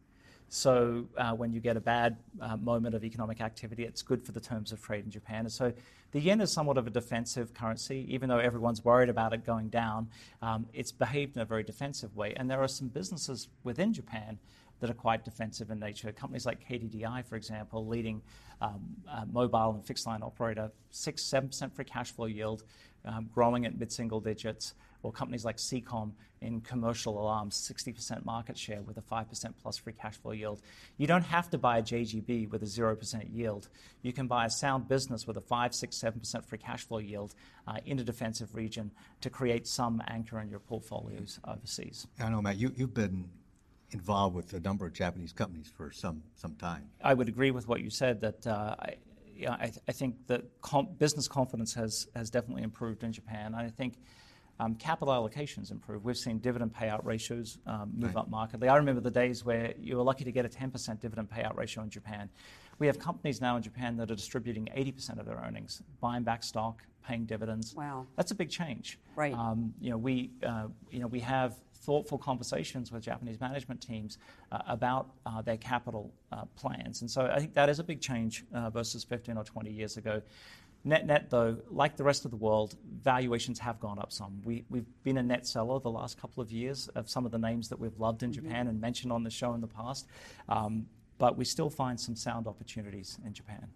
So 0.52 1.06
uh, 1.16 1.32
when 1.32 1.52
you 1.52 1.60
get 1.60 1.76
a 1.76 1.80
bad 1.80 2.16
uh, 2.40 2.56
moment 2.56 2.96
of 2.96 3.04
economic 3.04 3.40
activity, 3.40 3.84
it's 3.84 4.02
good 4.02 4.26
for 4.26 4.32
the 4.32 4.40
terms 4.40 4.72
of 4.72 4.82
trade 4.82 5.04
in 5.04 5.10
Japan. 5.10 5.40
And 5.40 5.52
so 5.52 5.72
the 6.10 6.20
yen 6.20 6.40
is 6.40 6.52
somewhat 6.52 6.76
of 6.76 6.88
a 6.88 6.90
defensive 6.90 7.54
currency, 7.54 8.04
even 8.08 8.28
though 8.28 8.38
everyone's 8.38 8.84
worried 8.84 9.08
about 9.08 9.32
it 9.32 9.46
going 9.46 9.68
down. 9.68 10.08
Um, 10.42 10.66
it's 10.72 10.90
behaved 10.90 11.36
in 11.36 11.42
a 11.42 11.44
very 11.44 11.62
defensive 11.62 12.16
way, 12.16 12.34
and 12.34 12.50
there 12.50 12.60
are 12.60 12.68
some 12.68 12.88
businesses 12.88 13.46
within 13.62 13.92
Japan 13.92 14.40
that 14.80 14.90
are 14.90 14.94
quite 14.94 15.24
defensive 15.24 15.70
in 15.70 15.78
nature. 15.78 16.10
Companies 16.10 16.46
like 16.46 16.66
KDDI, 16.66 17.24
for 17.26 17.36
example, 17.36 17.86
leading 17.86 18.20
um, 18.60 18.80
uh, 19.08 19.24
mobile 19.30 19.74
and 19.74 19.86
fixed 19.86 20.06
line 20.06 20.22
operator, 20.22 20.72
six, 20.90 21.22
seven 21.22 21.50
percent 21.50 21.76
free 21.76 21.84
cash 21.84 22.10
flow 22.10 22.26
yield, 22.26 22.64
um, 23.04 23.30
growing 23.32 23.66
at 23.66 23.78
mid-single 23.78 24.20
digits 24.20 24.74
or 25.02 25.12
companies 25.12 25.44
like 25.44 25.56
Secom 25.56 26.12
in 26.40 26.60
commercial 26.60 27.20
alarms, 27.20 27.56
60% 27.70 28.24
market 28.24 28.56
share 28.56 28.80
with 28.82 28.96
a 28.96 29.02
5% 29.02 29.52
plus 29.62 29.76
free 29.76 29.92
cash 29.92 30.16
flow 30.16 30.32
yield. 30.32 30.62
You 30.96 31.06
don't 31.06 31.24
have 31.24 31.50
to 31.50 31.58
buy 31.58 31.78
a 31.78 31.82
JGB 31.82 32.50
with 32.50 32.62
a 32.62 32.66
0% 32.66 33.34
yield. 33.34 33.68
You 34.02 34.12
can 34.12 34.26
buy 34.26 34.46
a 34.46 34.50
sound 34.50 34.88
business 34.88 35.26
with 35.26 35.36
a 35.36 35.42
5, 35.42 35.74
6, 35.74 35.98
7% 35.98 36.44
free 36.44 36.58
cash 36.58 36.86
flow 36.86 36.98
yield 36.98 37.34
uh, 37.66 37.76
in 37.84 37.98
a 37.98 38.04
defensive 38.04 38.54
region 38.54 38.90
to 39.20 39.28
create 39.28 39.66
some 39.66 40.02
anchor 40.08 40.40
in 40.40 40.48
your 40.48 40.60
portfolios 40.60 41.38
overseas. 41.46 42.06
I 42.18 42.30
know, 42.30 42.40
Matt, 42.40 42.56
you, 42.56 42.72
you've 42.74 42.94
been 42.94 43.28
involved 43.90 44.34
with 44.34 44.52
a 44.54 44.60
number 44.60 44.86
of 44.86 44.92
Japanese 44.92 45.32
companies 45.32 45.70
for 45.76 45.90
some, 45.90 46.22
some 46.36 46.54
time. 46.54 46.88
I 47.02 47.12
would 47.12 47.28
agree 47.28 47.50
with 47.50 47.68
what 47.68 47.80
you 47.80 47.90
said 47.90 48.20
that 48.22 48.46
uh, 48.46 48.76
I, 48.78 48.94
yeah, 49.36 49.56
I, 49.58 49.66
th- 49.66 49.78
I, 49.88 49.92
think 49.92 50.26
that 50.28 50.44
com- 50.60 50.90
business 50.98 51.26
confidence 51.26 51.74
has, 51.74 52.06
has 52.14 52.30
definitely 52.30 52.62
improved 52.62 53.02
in 53.02 53.12
Japan. 53.12 53.54
I 53.54 53.68
think 53.68 53.94
capital 54.78 55.14
allocations 55.14 55.70
improve. 55.70 56.04
We've 56.04 56.16
seen 56.16 56.38
dividend 56.38 56.74
payout 56.74 57.04
ratios 57.04 57.58
um, 57.66 57.92
move 57.94 58.14
right. 58.14 58.20
up 58.22 58.30
markedly. 58.30 58.68
I 58.68 58.76
remember 58.76 59.00
the 59.00 59.10
days 59.10 59.44
where 59.44 59.74
you 59.80 59.96
were 59.96 60.02
lucky 60.02 60.24
to 60.24 60.32
get 60.32 60.44
a 60.44 60.48
10% 60.48 61.00
dividend 61.00 61.30
payout 61.30 61.56
ratio 61.56 61.82
in 61.82 61.90
Japan. 61.90 62.28
We 62.78 62.86
have 62.86 62.98
companies 62.98 63.40
now 63.40 63.56
in 63.56 63.62
Japan 63.62 63.96
that 63.98 64.10
are 64.10 64.14
distributing 64.14 64.68
80% 64.76 65.18
of 65.18 65.26
their 65.26 65.36
earnings, 65.36 65.82
buying 66.00 66.22
back 66.22 66.42
stock, 66.42 66.82
paying 67.06 67.26
dividends. 67.26 67.74
Wow, 67.74 68.06
that's 68.16 68.30
a 68.30 68.34
big 68.34 68.50
change. 68.50 68.98
Right. 69.16 69.34
Um, 69.34 69.74
you 69.80 69.90
know, 69.90 69.98
we 69.98 70.30
uh, 70.46 70.68
you 70.90 71.00
know 71.00 71.06
we 71.06 71.20
have 71.20 71.54
thoughtful 71.74 72.18
conversations 72.18 72.92
with 72.92 73.02
Japanese 73.02 73.40
management 73.40 73.80
teams 73.80 74.18
uh, 74.52 74.58
about 74.66 75.10
uh, 75.26 75.42
their 75.42 75.56
capital 75.56 76.12
uh, 76.32 76.44
plans, 76.56 77.00
and 77.00 77.10
so 77.10 77.30
I 77.32 77.38
think 77.38 77.54
that 77.54 77.68
is 77.68 77.78
a 77.78 77.84
big 77.84 78.00
change 78.00 78.44
uh, 78.54 78.70
versus 78.70 79.04
15 79.04 79.36
or 79.36 79.44
20 79.44 79.70
years 79.70 79.96
ago. 79.96 80.22
Net 80.82 81.06
net, 81.06 81.28
though, 81.28 81.58
like 81.68 81.96
the 81.96 82.04
rest 82.04 82.24
of 82.24 82.30
the 82.30 82.38
world, 82.38 82.74
valuations 83.02 83.58
have 83.58 83.78
gone 83.80 83.98
up 83.98 84.12
some. 84.12 84.40
We, 84.44 84.64
we've 84.70 84.86
been 85.02 85.18
a 85.18 85.22
net 85.22 85.46
seller 85.46 85.78
the 85.78 85.90
last 85.90 86.18
couple 86.18 86.42
of 86.42 86.50
years 86.50 86.88
of 86.94 87.10
some 87.10 87.26
of 87.26 87.32
the 87.32 87.38
names 87.38 87.68
that 87.68 87.78
we've 87.78 87.98
loved 87.98 88.22
in 88.22 88.30
mm-hmm. 88.30 88.46
Japan 88.46 88.66
and 88.66 88.80
mentioned 88.80 89.12
on 89.12 89.22
the 89.22 89.30
show 89.30 89.52
in 89.52 89.60
the 89.60 89.66
past, 89.66 90.06
um, 90.48 90.86
but 91.18 91.36
we 91.36 91.44
still 91.44 91.68
find 91.68 92.00
some 92.00 92.16
sound 92.16 92.46
opportunities 92.46 93.18
in 93.26 93.34
Japan. 93.34 93.68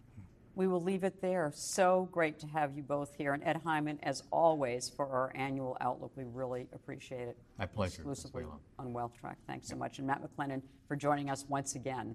We 0.57 0.67
will 0.67 0.81
leave 0.81 1.03
it 1.03 1.21
there. 1.21 1.51
So 1.55 2.09
great 2.13 2.39
to 2.39 2.47
have 2.47 2.77
you 2.77 2.83
both 2.83 3.15
here. 3.17 3.35
And 3.35 3.43
Ed 3.43 3.61
Hyman, 3.65 3.99
as 4.05 4.23
always, 4.31 4.89
for 4.89 5.07
our 5.07 5.33
annual 5.35 5.77
outlook. 5.81 6.13
We 6.15 6.25
really 6.25 6.69
appreciate 6.73 7.27
it. 7.27 7.37
My 7.59 7.67
pleasure. 7.67 8.03
Exclusively 8.03 8.45
on 8.79 8.93
Wealth 8.93 9.19
Track. 9.19 9.37
Thanks 9.49 9.67
so 9.67 9.75
much. 9.75 9.99
And 9.99 10.07
Matt 10.07 10.23
McLennan 10.23 10.63
for 10.87 10.95
joining 10.95 11.29
us 11.29 11.45
once 11.49 11.75
again 11.75 12.15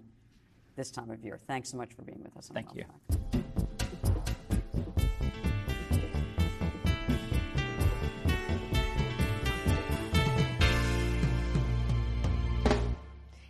this 0.78 0.90
time 0.90 1.12
of 1.12 1.22
year. 1.22 1.42
Thanks 1.48 1.70
so 1.70 1.78
much 1.78 1.94
for 1.94 2.04
being 2.04 2.24
with 2.24 2.36
us 2.38 2.50
on 2.50 2.54
Thank 2.54 2.74
Wealth 2.74 2.88
you. 3.34 3.44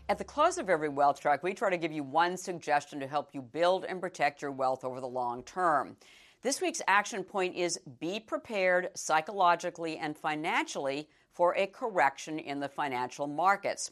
At 0.10 0.18
the 0.18 0.24
close 0.24 0.58
of 0.58 0.72
every 0.72 0.90
wealth 0.90 1.22
track, 1.22 1.44
we 1.44 1.54
try 1.54 1.70
to 1.70 1.78
give 1.78 1.92
you 1.92 2.02
one 2.02 2.36
suggestion 2.36 3.00
to 3.00 3.06
help 3.06 3.30
you 3.32 3.44
build 3.44 3.86
and 3.86 4.02
protect 4.02 4.42
your 4.42 4.50
wealth 4.50 4.84
over 4.84 5.00
the 5.00 5.08
long 5.08 5.44
term. 5.44 5.98
This 6.42 6.62
week's 6.62 6.82
action 6.88 7.24
point 7.24 7.56
is 7.56 7.80
be 8.00 8.20
prepared 8.20 8.90
psychologically 8.96 10.00
and 10.00 10.18
financially 10.18 11.08
for 11.32 11.56
a 11.56 11.68
correction 11.68 12.40
in 12.40 12.60
the 12.60 12.68
financial 12.68 13.28
markets. 13.28 13.92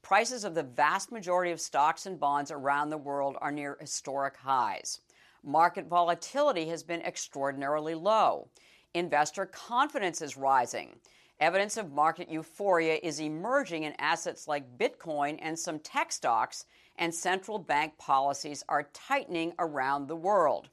Prices 0.00 0.42
of 0.42 0.54
the 0.54 0.62
vast 0.62 1.12
majority 1.12 1.50
of 1.50 1.60
stocks 1.60 2.06
and 2.06 2.18
bonds 2.18 2.50
around 2.50 2.88
the 2.88 2.96
world 2.96 3.36
are 3.42 3.52
near 3.52 3.76
historic 3.78 4.38
highs. 4.38 5.02
Market 5.44 5.86
volatility 5.86 6.64
has 6.68 6.82
been 6.82 7.02
extraordinarily 7.02 7.94
low. 7.94 8.48
Investor 8.94 9.44
confidence 9.44 10.22
is 10.22 10.34
rising. 10.34 10.98
Evidence 11.40 11.76
of 11.76 11.92
market 11.92 12.28
euphoria 12.28 12.98
is 13.02 13.20
emerging 13.20 13.84
in 13.84 13.94
assets 14.00 14.48
like 14.48 14.76
Bitcoin 14.76 15.38
and 15.40 15.56
some 15.56 15.78
tech 15.78 16.10
stocks, 16.10 16.64
and 16.96 17.14
central 17.14 17.60
bank 17.60 17.96
policies 17.96 18.64
are 18.68 18.90
tightening 18.92 19.52
around 19.60 20.08
the 20.08 20.16
world. 20.16 20.68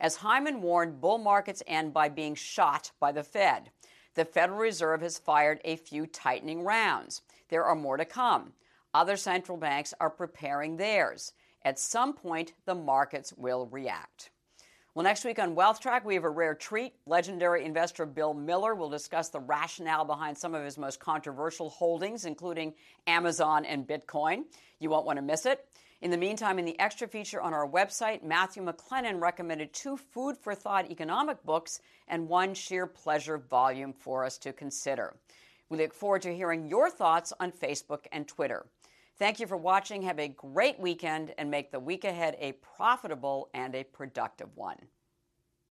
As 0.00 0.16
Hyman 0.16 0.62
warned, 0.62 1.02
bull 1.02 1.18
markets 1.18 1.62
end 1.66 1.92
by 1.92 2.08
being 2.08 2.34
shot 2.34 2.92
by 2.98 3.12
the 3.12 3.22
Fed. 3.22 3.70
The 4.14 4.24
Federal 4.24 4.58
Reserve 4.58 5.02
has 5.02 5.18
fired 5.18 5.60
a 5.64 5.76
few 5.76 6.06
tightening 6.06 6.62
rounds. 6.62 7.20
There 7.50 7.64
are 7.64 7.74
more 7.74 7.98
to 7.98 8.06
come. 8.06 8.54
Other 8.94 9.18
central 9.18 9.58
banks 9.58 9.92
are 10.00 10.08
preparing 10.08 10.76
theirs. 10.76 11.34
At 11.62 11.78
some 11.78 12.14
point, 12.14 12.54
the 12.64 12.74
markets 12.74 13.34
will 13.36 13.66
react. 13.66 14.30
Well, 14.96 15.04
next 15.04 15.26
week 15.26 15.38
on 15.38 15.54
Wealth 15.54 15.78
Track, 15.78 16.06
we 16.06 16.14
have 16.14 16.24
a 16.24 16.30
rare 16.30 16.54
treat. 16.54 16.94
Legendary 17.04 17.66
investor 17.66 18.06
Bill 18.06 18.32
Miller 18.32 18.74
will 18.74 18.88
discuss 18.88 19.28
the 19.28 19.40
rationale 19.40 20.06
behind 20.06 20.38
some 20.38 20.54
of 20.54 20.64
his 20.64 20.78
most 20.78 21.00
controversial 21.00 21.68
holdings, 21.68 22.24
including 22.24 22.72
Amazon 23.06 23.66
and 23.66 23.86
Bitcoin. 23.86 24.44
You 24.78 24.88
won't 24.88 25.04
want 25.04 25.18
to 25.18 25.22
miss 25.22 25.44
it. 25.44 25.68
In 26.00 26.10
the 26.10 26.16
meantime, 26.16 26.58
in 26.58 26.64
the 26.64 26.80
extra 26.80 27.06
feature 27.06 27.42
on 27.42 27.52
our 27.52 27.68
website, 27.68 28.22
Matthew 28.22 28.64
McLennan 28.64 29.20
recommended 29.20 29.74
two 29.74 29.98
food 29.98 30.38
for 30.38 30.54
thought 30.54 30.90
economic 30.90 31.44
books 31.44 31.82
and 32.08 32.26
one 32.26 32.54
sheer 32.54 32.86
pleasure 32.86 33.36
volume 33.36 33.92
for 33.92 34.24
us 34.24 34.38
to 34.38 34.54
consider. 34.54 35.14
We 35.68 35.76
look 35.76 35.92
forward 35.92 36.22
to 36.22 36.34
hearing 36.34 36.68
your 36.68 36.88
thoughts 36.88 37.34
on 37.38 37.52
Facebook 37.52 38.06
and 38.12 38.26
Twitter. 38.26 38.64
Thank 39.18 39.40
you 39.40 39.46
for 39.46 39.56
watching. 39.56 40.02
Have 40.02 40.18
a 40.18 40.28
great 40.28 40.78
weekend 40.78 41.32
and 41.38 41.50
make 41.50 41.70
the 41.70 41.80
week 41.80 42.04
ahead 42.04 42.36
a 42.38 42.52
profitable 42.52 43.48
and 43.54 43.74
a 43.74 43.82
productive 43.84 44.50
one. 44.54 44.76